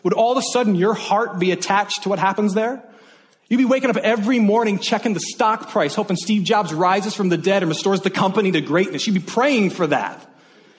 would 0.03 0.13
all 0.13 0.31
of 0.31 0.37
a 0.37 0.41
sudden 0.41 0.75
your 0.75 0.93
heart 0.93 1.39
be 1.39 1.51
attached 1.51 2.03
to 2.03 2.09
what 2.09 2.19
happens 2.19 2.53
there? 2.53 2.83
You'd 3.49 3.57
be 3.57 3.65
waking 3.65 3.89
up 3.89 3.97
every 3.97 4.37
morning 4.37 4.77
checking 4.77 5.13
the 5.13 5.19
stock 5.19 5.69
price, 5.69 5.95
hoping 5.95 6.17
Steve 6.17 6.43
Jobs 6.43 6.73
rises 6.73 7.15
from 7.15 7.29
the 7.29 7.37
dead 7.37 7.63
and 7.63 7.69
restores 7.69 8.01
the 8.01 8.11
company 8.11 8.51
to 8.51 8.61
greatness. 8.61 9.07
You'd 9.07 9.13
be 9.13 9.19
praying 9.19 9.71
for 9.71 9.87
that. 9.87 10.25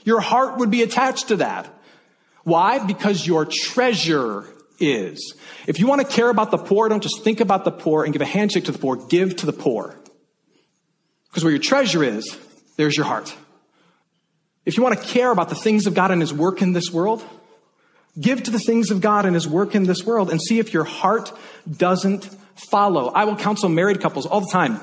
Your 0.04 0.20
heart 0.20 0.58
would 0.58 0.70
be 0.70 0.82
attached 0.82 1.28
to 1.28 1.36
that. 1.36 1.68
Why? 2.44 2.84
Because 2.84 3.26
your 3.26 3.44
treasure 3.44 4.44
is. 4.78 5.34
If 5.66 5.78
you 5.78 5.86
want 5.86 6.00
to 6.00 6.06
care 6.06 6.30
about 6.30 6.50
the 6.52 6.58
poor, 6.58 6.88
don't 6.88 7.02
just 7.02 7.22
think 7.22 7.40
about 7.40 7.64
the 7.64 7.72
poor 7.72 8.04
and 8.04 8.12
give 8.12 8.22
a 8.22 8.26
handshake 8.26 8.64
to 8.64 8.72
the 8.72 8.78
poor. 8.78 8.96
Give 8.96 9.34
to 9.36 9.46
the 9.46 9.52
poor. 9.52 9.96
Because 11.28 11.44
where 11.44 11.52
your 11.52 11.60
treasure 11.60 12.02
is, 12.02 12.38
there's 12.76 12.96
your 12.96 13.06
heart. 13.06 13.34
If 14.64 14.76
you 14.76 14.82
want 14.82 14.98
to 14.98 15.04
care 15.04 15.30
about 15.30 15.48
the 15.48 15.54
things 15.54 15.86
of 15.86 15.94
God 15.94 16.10
and 16.12 16.20
His 16.20 16.32
work 16.32 16.62
in 16.62 16.72
this 16.72 16.90
world, 16.90 17.24
give 18.20 18.42
to 18.44 18.50
the 18.50 18.58
things 18.58 18.90
of 18.90 19.00
God 19.00 19.24
and 19.24 19.34
His 19.34 19.48
work 19.48 19.74
in 19.74 19.84
this 19.84 20.04
world 20.04 20.30
and 20.30 20.40
see 20.40 20.58
if 20.58 20.72
your 20.74 20.84
heart 20.84 21.32
doesn't 21.70 22.24
follow. 22.70 23.08
I 23.08 23.24
will 23.24 23.36
counsel 23.36 23.68
married 23.68 24.00
couples 24.00 24.26
all 24.26 24.40
the 24.40 24.50
time. 24.50 24.80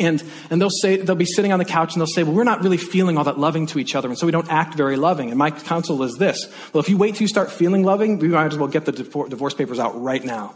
And, 0.00 0.22
and 0.48 0.60
they'll 0.60 0.70
say, 0.70 0.96
they'll 0.96 1.16
be 1.16 1.24
sitting 1.24 1.52
on 1.52 1.58
the 1.58 1.64
couch 1.64 1.94
and 1.94 2.00
they'll 2.00 2.06
say, 2.06 2.22
well, 2.22 2.32
we're 2.32 2.44
not 2.44 2.62
really 2.62 2.76
feeling 2.76 3.18
all 3.18 3.24
that 3.24 3.38
loving 3.38 3.66
to 3.68 3.80
each 3.80 3.96
other. 3.96 4.08
And 4.08 4.16
so 4.16 4.26
we 4.26 4.32
don't 4.32 4.48
act 4.48 4.74
very 4.74 4.96
loving. 4.96 5.30
And 5.30 5.38
my 5.38 5.50
counsel 5.50 6.02
is 6.04 6.16
this. 6.18 6.46
Well, 6.72 6.80
if 6.80 6.88
you 6.88 6.96
wait 6.96 7.16
till 7.16 7.22
you 7.22 7.28
start 7.28 7.50
feeling 7.50 7.82
loving, 7.82 8.18
we 8.18 8.28
might 8.28 8.52
as 8.52 8.58
well 8.58 8.68
get 8.68 8.84
the 8.84 8.92
divorce 8.92 9.54
papers 9.54 9.80
out 9.80 10.00
right 10.00 10.22
now. 10.22 10.54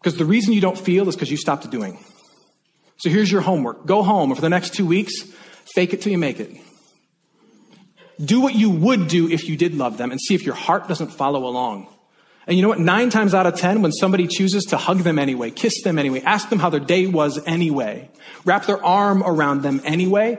Because 0.00 0.18
the 0.18 0.24
reason 0.24 0.52
you 0.52 0.60
don't 0.60 0.78
feel 0.78 1.08
is 1.08 1.14
because 1.14 1.30
you 1.30 1.36
stopped 1.36 1.70
doing. 1.70 2.02
So 2.96 3.08
here's 3.08 3.30
your 3.30 3.40
homework. 3.40 3.86
Go 3.86 4.02
home 4.02 4.34
for 4.34 4.40
the 4.40 4.48
next 4.48 4.74
two 4.74 4.86
weeks, 4.86 5.12
fake 5.74 5.92
it 5.92 6.02
till 6.02 6.10
you 6.10 6.18
make 6.18 6.40
it. 6.40 6.50
Do 8.22 8.40
what 8.40 8.54
you 8.54 8.70
would 8.70 9.08
do 9.08 9.30
if 9.30 9.48
you 9.48 9.56
did 9.56 9.74
love 9.74 9.96
them 9.96 10.10
and 10.10 10.20
see 10.20 10.34
if 10.34 10.44
your 10.44 10.54
heart 10.54 10.88
doesn't 10.88 11.08
follow 11.08 11.46
along. 11.46 11.88
And 12.46 12.56
you 12.56 12.62
know 12.62 12.68
what? 12.68 12.80
Nine 12.80 13.10
times 13.10 13.32
out 13.32 13.46
of 13.46 13.54
ten, 13.54 13.80
when 13.80 13.92
somebody 13.92 14.26
chooses 14.26 14.64
to 14.66 14.76
hug 14.76 14.98
them 14.98 15.18
anyway, 15.18 15.50
kiss 15.50 15.82
them 15.82 15.98
anyway, 15.98 16.20
ask 16.22 16.48
them 16.48 16.58
how 16.58 16.68
their 16.68 16.80
day 16.80 17.06
was 17.06 17.38
anyway, 17.46 18.10
wrap 18.44 18.66
their 18.66 18.84
arm 18.84 19.22
around 19.22 19.62
them 19.62 19.80
anyway, 19.84 20.38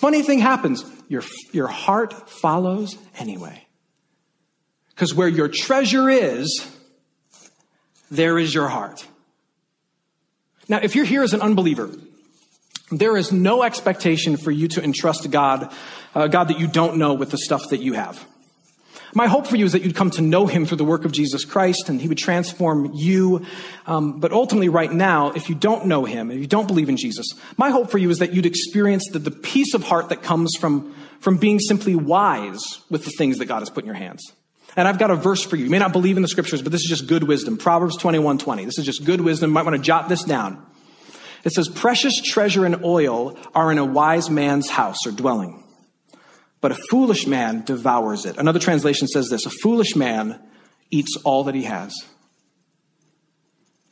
funny 0.00 0.22
thing 0.22 0.40
happens. 0.40 0.84
Your, 1.08 1.22
your 1.52 1.68
heart 1.68 2.28
follows 2.28 2.96
anyway. 3.18 3.66
Because 4.90 5.14
where 5.14 5.28
your 5.28 5.48
treasure 5.48 6.08
is, 6.10 6.68
there 8.10 8.38
is 8.38 8.52
your 8.52 8.68
heart. 8.68 9.06
Now, 10.68 10.80
if 10.82 10.94
you're 10.94 11.04
here 11.04 11.22
as 11.22 11.32
an 11.32 11.40
unbeliever, 11.40 11.90
there 12.90 13.16
is 13.16 13.32
no 13.32 13.62
expectation 13.62 14.36
for 14.36 14.50
you 14.50 14.68
to 14.68 14.82
entrust 14.82 15.30
God, 15.30 15.72
uh, 16.14 16.26
God 16.26 16.48
that 16.48 16.58
you 16.58 16.66
don't 16.66 16.96
know 16.96 17.14
with 17.14 17.30
the 17.30 17.38
stuff 17.38 17.70
that 17.70 17.80
you 17.80 17.94
have. 17.94 18.24
My 19.14 19.26
hope 19.26 19.46
for 19.46 19.56
you 19.56 19.64
is 19.64 19.72
that 19.72 19.82
you'd 19.82 19.96
come 19.96 20.10
to 20.12 20.22
know 20.22 20.46
him 20.46 20.66
through 20.66 20.76
the 20.76 20.84
work 20.84 21.04
of 21.04 21.12
Jesus 21.12 21.44
Christ 21.44 21.88
and 21.88 22.00
he 22.00 22.08
would 22.08 22.18
transform 22.18 22.92
you. 22.94 23.46
Um, 23.86 24.20
but 24.20 24.32
ultimately, 24.32 24.68
right 24.68 24.92
now, 24.92 25.30
if 25.30 25.48
you 25.48 25.54
don't 25.54 25.86
know 25.86 26.04
him, 26.04 26.30
if 26.30 26.38
you 26.38 26.46
don't 26.46 26.66
believe 26.66 26.88
in 26.88 26.96
Jesus, 26.96 27.26
my 27.56 27.70
hope 27.70 27.90
for 27.90 27.98
you 27.98 28.10
is 28.10 28.18
that 28.18 28.34
you'd 28.34 28.46
experience 28.46 29.08
the, 29.10 29.18
the 29.18 29.30
peace 29.30 29.72
of 29.74 29.84
heart 29.84 30.10
that 30.10 30.22
comes 30.22 30.56
from, 30.56 30.94
from 31.20 31.38
being 31.38 31.58
simply 31.58 31.94
wise 31.94 32.62
with 32.90 33.04
the 33.04 33.10
things 33.10 33.38
that 33.38 33.46
God 33.46 33.60
has 33.60 33.70
put 33.70 33.84
in 33.84 33.86
your 33.86 33.96
hands. 33.96 34.32
And 34.76 34.86
I've 34.86 34.98
got 34.98 35.10
a 35.10 35.16
verse 35.16 35.42
for 35.42 35.56
you. 35.56 35.64
You 35.64 35.70
may 35.70 35.78
not 35.78 35.92
believe 35.92 36.16
in 36.16 36.22
the 36.22 36.28
scriptures, 36.28 36.60
but 36.60 36.70
this 36.70 36.82
is 36.82 36.88
just 36.88 37.06
good 37.06 37.24
wisdom. 37.24 37.56
Proverbs 37.56 37.96
21 37.96 38.38
20. 38.38 38.64
This 38.66 38.78
is 38.78 38.84
just 38.84 39.04
good 39.04 39.22
wisdom. 39.22 39.50
You 39.50 39.54
might 39.54 39.64
want 39.64 39.76
to 39.76 39.82
jot 39.82 40.08
this 40.08 40.22
down. 40.22 40.64
It 41.44 41.52
says, 41.52 41.68
Precious 41.68 42.20
treasure 42.20 42.66
and 42.66 42.84
oil 42.84 43.38
are 43.54 43.72
in 43.72 43.78
a 43.78 43.84
wise 43.84 44.28
man's 44.28 44.68
house 44.68 45.06
or 45.06 45.12
dwelling 45.12 45.64
but 46.60 46.72
a 46.72 46.78
foolish 46.90 47.26
man 47.26 47.62
devours 47.64 48.26
it. 48.26 48.36
Another 48.36 48.58
translation 48.58 49.08
says 49.08 49.28
this 49.28 49.46
a 49.46 49.50
foolish 49.50 49.94
man 49.94 50.40
eats 50.90 51.16
all 51.24 51.44
that 51.44 51.54
he 51.54 51.64
has. 51.64 51.94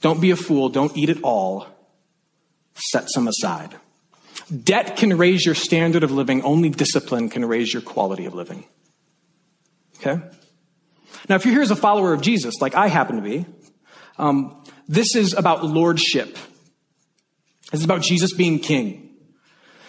Don't 0.01 0.21
be 0.21 0.31
a 0.31 0.37
fool, 0.37 0.69
don't 0.69 0.97
eat 0.97 1.09
it 1.09 1.23
all, 1.23 1.67
set 2.75 3.11
some 3.11 3.29
aside. 3.29 3.77
Debt 4.63 4.97
can 4.97 5.17
raise 5.17 5.45
your 5.45 5.55
standard 5.55 6.05
of 6.05 6.13
living, 6.13 6.43
only 6.43 6.69
discipline 6.69 7.29
can 7.29 7.45
raise 7.45 7.73
your 7.73 7.83
quality 7.83 8.27
of 8.27 8.35
living. 8.35 8.65
Okay? 9.99 10.23
Now, 11.29 11.37
if 11.37 11.45
you're 11.45 11.55
here 11.55 11.63
as 11.63 11.71
a 11.71 11.77
follower 11.77 12.13
of 12.13 12.21
Jesus, 12.21 12.61
like 12.61 12.75
I 12.75 12.89
happen 12.89 13.17
to 13.17 13.23
be, 13.23 13.47
um, 14.19 14.63
this 14.87 15.17
is 15.17 15.35
about 15.35 15.65
lordship. 15.65 16.37
This 17.73 17.81
is 17.81 17.85
about 17.85 18.03
Jesus 18.03 18.33
being 18.33 18.59
king. 18.59 19.06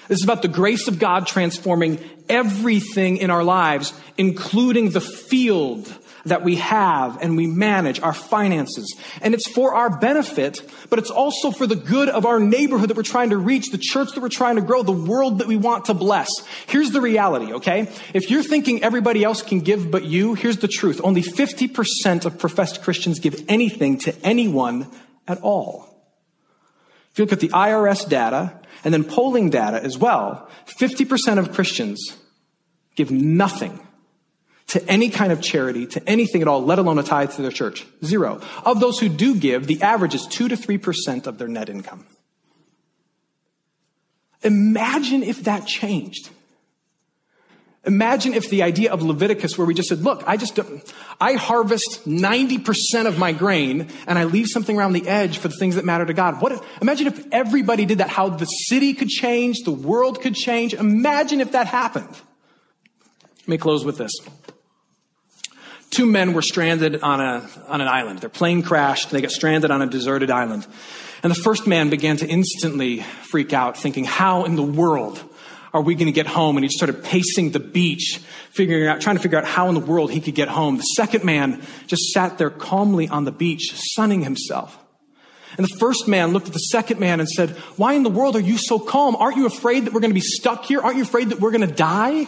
This 0.07 0.19
is 0.19 0.23
about 0.23 0.41
the 0.41 0.47
grace 0.47 0.87
of 0.87 0.99
God 0.99 1.27
transforming 1.27 1.99
everything 2.29 3.17
in 3.17 3.29
our 3.29 3.43
lives, 3.43 3.93
including 4.17 4.91
the 4.91 5.01
field 5.01 5.93
that 6.27 6.43
we 6.43 6.57
have 6.57 7.21
and 7.21 7.37
we 7.37 7.47
manage, 7.47 7.99
our 8.01 8.13
finances. 8.13 8.95
And 9.21 9.33
it's 9.33 9.49
for 9.49 9.73
our 9.73 9.89
benefit, 9.89 10.61
but 10.89 10.99
it's 10.99 11.09
also 11.09 11.51
for 11.51 11.65
the 11.65 11.75
good 11.75 12.09
of 12.09 12.25
our 12.25 12.39
neighborhood 12.39 12.89
that 12.89 12.97
we're 12.97 13.03
trying 13.03 13.31
to 13.31 13.37
reach, 13.37 13.71
the 13.71 13.77
church 13.77 14.13
that 14.13 14.21
we're 14.21 14.29
trying 14.29 14.55
to 14.55 14.61
grow, 14.61 14.83
the 14.83 14.91
world 14.91 15.39
that 15.39 15.47
we 15.47 15.55
want 15.55 15.85
to 15.85 15.93
bless. 15.93 16.29
Here's 16.67 16.91
the 16.91 17.01
reality, 17.01 17.53
okay? 17.53 17.89
If 18.13 18.29
you're 18.29 18.43
thinking 18.43 18.83
everybody 18.83 19.23
else 19.23 19.41
can 19.41 19.61
give 19.61 19.89
but 19.89 20.03
you, 20.03 20.33
here's 20.33 20.57
the 20.57 20.67
truth. 20.67 21.01
Only 21.03 21.23
50% 21.23 22.25
of 22.25 22.37
professed 22.37 22.83
Christians 22.83 23.19
give 23.19 23.43
anything 23.47 23.97
to 23.99 24.15
anyone 24.25 24.87
at 25.27 25.41
all. 25.41 25.85
If 27.11 27.19
you 27.19 27.25
look 27.25 27.33
at 27.33 27.39
the 27.39 27.49
IRS 27.49 28.07
data, 28.07 28.53
and 28.83 28.93
then 28.93 29.03
polling 29.03 29.49
data 29.49 29.81
as 29.83 29.97
well, 29.97 30.49
50% 30.65 31.37
of 31.37 31.53
Christians 31.53 32.17
give 32.95 33.11
nothing 33.11 33.79
to 34.67 34.85
any 34.89 35.09
kind 35.09 35.31
of 35.31 35.41
charity, 35.41 35.85
to 35.87 36.09
anything 36.09 36.41
at 36.41 36.47
all, 36.47 36.63
let 36.63 36.77
alone 36.77 36.99
a 36.99 37.03
tithe 37.03 37.31
to 37.31 37.41
their 37.41 37.51
church. 37.51 37.85
Zero. 38.03 38.41
Of 38.65 38.79
those 38.79 38.99
who 38.99 39.07
do 39.07 39.35
give, 39.35 39.65
the 39.65 39.81
average 39.81 40.13
is 40.13 40.27
2 40.27 40.49
to 40.49 40.57
3% 40.57 41.25
of 41.25 41.37
their 41.37 41.47
net 41.47 41.69
income. 41.69 42.05
Imagine 44.43 45.23
if 45.23 45.43
that 45.45 45.65
changed. 45.65 46.29
Imagine 47.85 48.33
if 48.33 48.49
the 48.49 48.63
idea 48.63 48.91
of 48.91 49.01
Leviticus, 49.01 49.57
where 49.57 49.65
we 49.65 49.73
just 49.73 49.87
said, 49.87 50.01
look, 50.01 50.23
I 50.27 50.35
just, 50.35 50.59
I 51.21 51.33
harvest 51.33 52.05
90% 52.05 53.05
of 53.05 53.17
my 53.17 53.31
grain 53.31 53.87
and 54.05 54.19
I 54.19 54.25
leave 54.25 54.47
something 54.47 54.77
around 54.77 54.93
the 54.93 55.07
edge 55.07 55.37
for 55.37 55.47
the 55.47 55.55
things 55.55 55.75
that 55.75 55.85
matter 55.85 56.05
to 56.05 56.13
God. 56.13 56.41
What 56.41 56.51
if, 56.51 56.81
imagine 56.81 57.07
if 57.07 57.25
everybody 57.31 57.85
did 57.85 57.99
that, 57.99 58.09
how 58.09 58.29
the 58.29 58.45
city 58.45 58.93
could 58.93 59.07
change, 59.07 59.59
the 59.63 59.71
world 59.71 60.21
could 60.21 60.35
change. 60.35 60.73
Imagine 60.73 61.39
if 61.39 61.53
that 61.53 61.67
happened. 61.67 62.09
Let 63.41 63.47
me 63.47 63.57
close 63.57 63.85
with 63.85 63.97
this. 63.97 64.11
Two 65.89 66.05
men 66.05 66.33
were 66.33 66.41
stranded 66.41 67.01
on 67.01 67.21
a, 67.21 67.49
on 67.67 67.79
an 67.79 67.87
island. 67.87 68.19
Their 68.19 68.29
plane 68.29 68.63
crashed. 68.63 69.11
They 69.11 69.21
got 69.21 69.31
stranded 69.31 69.71
on 69.71 69.81
a 69.81 69.87
deserted 69.87 70.29
island. 70.29 70.67
And 71.23 71.31
the 71.31 71.41
first 71.41 71.65
man 71.65 71.89
began 71.89 72.17
to 72.17 72.27
instantly 72.27 72.99
freak 72.99 73.53
out, 73.53 73.77
thinking, 73.77 74.03
how 74.03 74.43
in 74.43 74.55
the 74.55 74.63
world 74.63 75.23
are 75.77 75.81
we 75.81 75.95
going 75.95 76.07
to 76.07 76.11
get 76.11 76.27
home? 76.27 76.57
And 76.57 76.63
he 76.63 76.69
started 76.69 77.03
pacing 77.03 77.51
the 77.51 77.59
beach, 77.59 78.19
figuring 78.51 78.87
out, 78.87 78.99
trying 78.99 79.15
to 79.15 79.21
figure 79.21 79.37
out 79.37 79.45
how 79.45 79.69
in 79.69 79.75
the 79.75 79.79
world 79.79 80.11
he 80.11 80.19
could 80.19 80.35
get 80.35 80.47
home. 80.47 80.77
The 80.77 80.83
second 80.83 81.23
man 81.23 81.61
just 81.85 82.11
sat 82.11 82.37
there 82.37 82.49
calmly 82.49 83.07
on 83.07 83.23
the 83.23 83.31
beach, 83.31 83.71
sunning 83.95 84.23
himself. 84.23 84.77
And 85.55 85.63
the 85.65 85.75
first 85.79 86.07
man 86.07 86.33
looked 86.33 86.47
at 86.47 86.53
the 86.53 86.59
second 86.59 86.99
man 86.99 87.19
and 87.19 87.29
said, 87.29 87.51
Why 87.77 87.93
in 87.93 88.03
the 88.03 88.09
world 88.09 88.35
are 88.35 88.41
you 88.41 88.57
so 88.57 88.79
calm? 88.79 89.15
Aren't 89.15 89.37
you 89.37 89.45
afraid 89.45 89.85
that 89.85 89.93
we're 89.93 90.01
going 90.01 90.11
to 90.11 90.15
be 90.15 90.19
stuck 90.21 90.65
here? 90.65 90.81
Aren't 90.81 90.97
you 90.97 91.03
afraid 91.03 91.29
that 91.29 91.39
we're 91.39 91.51
going 91.51 91.67
to 91.67 91.73
die? 91.73 92.27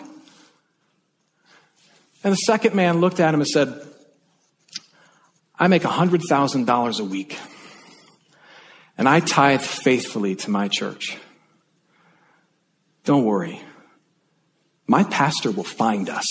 And 2.23 2.33
the 2.33 2.37
second 2.37 2.75
man 2.75 3.01
looked 3.01 3.19
at 3.19 3.33
him 3.33 3.41
and 3.41 3.47
said, 3.47 3.81
I 5.57 5.67
make 5.67 5.83
$100,000 5.83 6.99
a 6.99 7.03
week, 7.03 7.37
and 8.97 9.09
I 9.09 9.19
tithe 9.19 9.61
faithfully 9.61 10.35
to 10.37 10.49
my 10.49 10.69
church. 10.69 11.17
Don't 13.09 13.25
worry. 13.25 13.59
My 14.85 15.03
pastor 15.03 15.49
will 15.49 15.63
find 15.63 16.11
us. 16.11 16.27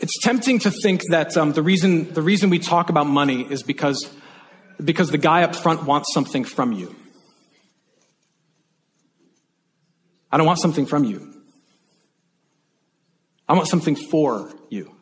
it's 0.00 0.18
tempting 0.22 0.60
to 0.60 0.70
think 0.70 1.02
that 1.10 1.36
um, 1.36 1.52
the, 1.52 1.62
reason, 1.62 2.10
the 2.14 2.22
reason 2.22 2.48
we 2.48 2.58
talk 2.58 2.88
about 2.88 3.06
money 3.06 3.42
is 3.42 3.62
because, 3.62 4.10
because 4.82 5.10
the 5.10 5.18
guy 5.18 5.42
up 5.42 5.54
front 5.54 5.84
wants 5.84 6.10
something 6.14 6.42
from 6.42 6.72
you. 6.72 6.96
I 10.32 10.38
don't 10.38 10.46
want 10.46 10.60
something 10.60 10.86
from 10.86 11.04
you. 11.04 11.34
I 13.46 13.52
want 13.52 13.68
something 13.68 13.94
for 13.94 14.50
you. 14.70 14.94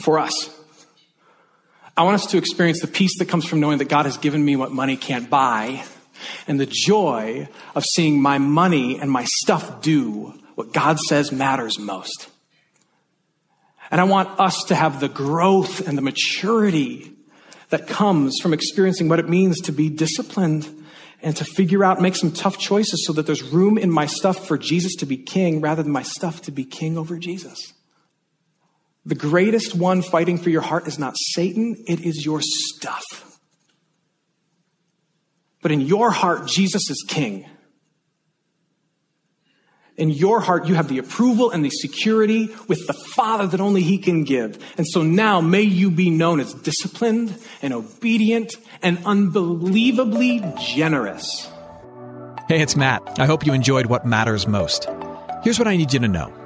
For 0.00 0.18
us. 0.18 0.55
I 1.96 2.02
want 2.02 2.16
us 2.16 2.26
to 2.26 2.36
experience 2.36 2.80
the 2.80 2.88
peace 2.88 3.18
that 3.18 3.28
comes 3.28 3.46
from 3.46 3.60
knowing 3.60 3.78
that 3.78 3.88
God 3.88 4.04
has 4.04 4.18
given 4.18 4.44
me 4.44 4.54
what 4.54 4.70
money 4.70 4.98
can't 4.98 5.30
buy 5.30 5.82
and 6.46 6.60
the 6.60 6.66
joy 6.66 7.48
of 7.74 7.84
seeing 7.84 8.20
my 8.20 8.36
money 8.36 8.98
and 9.00 9.10
my 9.10 9.24
stuff 9.24 9.80
do 9.80 10.34
what 10.56 10.74
God 10.74 10.98
says 10.98 11.32
matters 11.32 11.78
most. 11.78 12.28
And 13.90 14.00
I 14.00 14.04
want 14.04 14.38
us 14.38 14.64
to 14.64 14.74
have 14.74 15.00
the 15.00 15.08
growth 15.08 15.86
and 15.86 15.96
the 15.96 16.02
maturity 16.02 17.12
that 17.70 17.86
comes 17.86 18.40
from 18.42 18.52
experiencing 18.52 19.08
what 19.08 19.18
it 19.18 19.28
means 19.28 19.60
to 19.62 19.72
be 19.72 19.88
disciplined 19.88 20.68
and 21.22 21.34
to 21.36 21.44
figure 21.44 21.82
out, 21.82 22.00
make 22.00 22.14
some 22.14 22.30
tough 22.30 22.58
choices 22.58 23.06
so 23.06 23.12
that 23.14 23.26
there's 23.26 23.42
room 23.42 23.78
in 23.78 23.90
my 23.90 24.06
stuff 24.06 24.46
for 24.46 24.58
Jesus 24.58 24.94
to 24.96 25.06
be 25.06 25.16
king 25.16 25.62
rather 25.62 25.82
than 25.82 25.92
my 25.92 26.02
stuff 26.02 26.42
to 26.42 26.50
be 26.50 26.64
king 26.64 26.98
over 26.98 27.18
Jesus. 27.18 27.72
The 29.06 29.14
greatest 29.14 29.76
one 29.76 30.02
fighting 30.02 30.36
for 30.36 30.50
your 30.50 30.62
heart 30.62 30.88
is 30.88 30.98
not 30.98 31.14
Satan, 31.16 31.76
it 31.86 32.00
is 32.00 32.24
your 32.24 32.40
stuff. 32.42 33.04
But 35.62 35.70
in 35.70 35.80
your 35.80 36.10
heart, 36.10 36.48
Jesus 36.48 36.90
is 36.90 37.04
king. 37.08 37.48
In 39.96 40.10
your 40.10 40.40
heart, 40.40 40.66
you 40.66 40.74
have 40.74 40.88
the 40.88 40.98
approval 40.98 41.50
and 41.50 41.64
the 41.64 41.70
security 41.70 42.54
with 42.68 42.86
the 42.86 42.92
Father 42.92 43.46
that 43.46 43.60
only 43.60 43.82
He 43.82 43.96
can 43.96 44.24
give. 44.24 44.62
And 44.76 44.86
so 44.86 45.02
now 45.02 45.40
may 45.40 45.62
you 45.62 45.90
be 45.90 46.10
known 46.10 46.38
as 46.40 46.52
disciplined 46.52 47.34
and 47.62 47.72
obedient 47.72 48.54
and 48.82 48.98
unbelievably 49.06 50.42
generous. 50.60 51.50
Hey, 52.48 52.60
it's 52.60 52.76
Matt. 52.76 53.18
I 53.18 53.26
hope 53.26 53.46
you 53.46 53.54
enjoyed 53.54 53.86
what 53.86 54.04
matters 54.04 54.46
most. 54.46 54.88
Here's 55.42 55.58
what 55.58 55.68
I 55.68 55.76
need 55.76 55.92
you 55.92 56.00
to 56.00 56.08
know. 56.08 56.45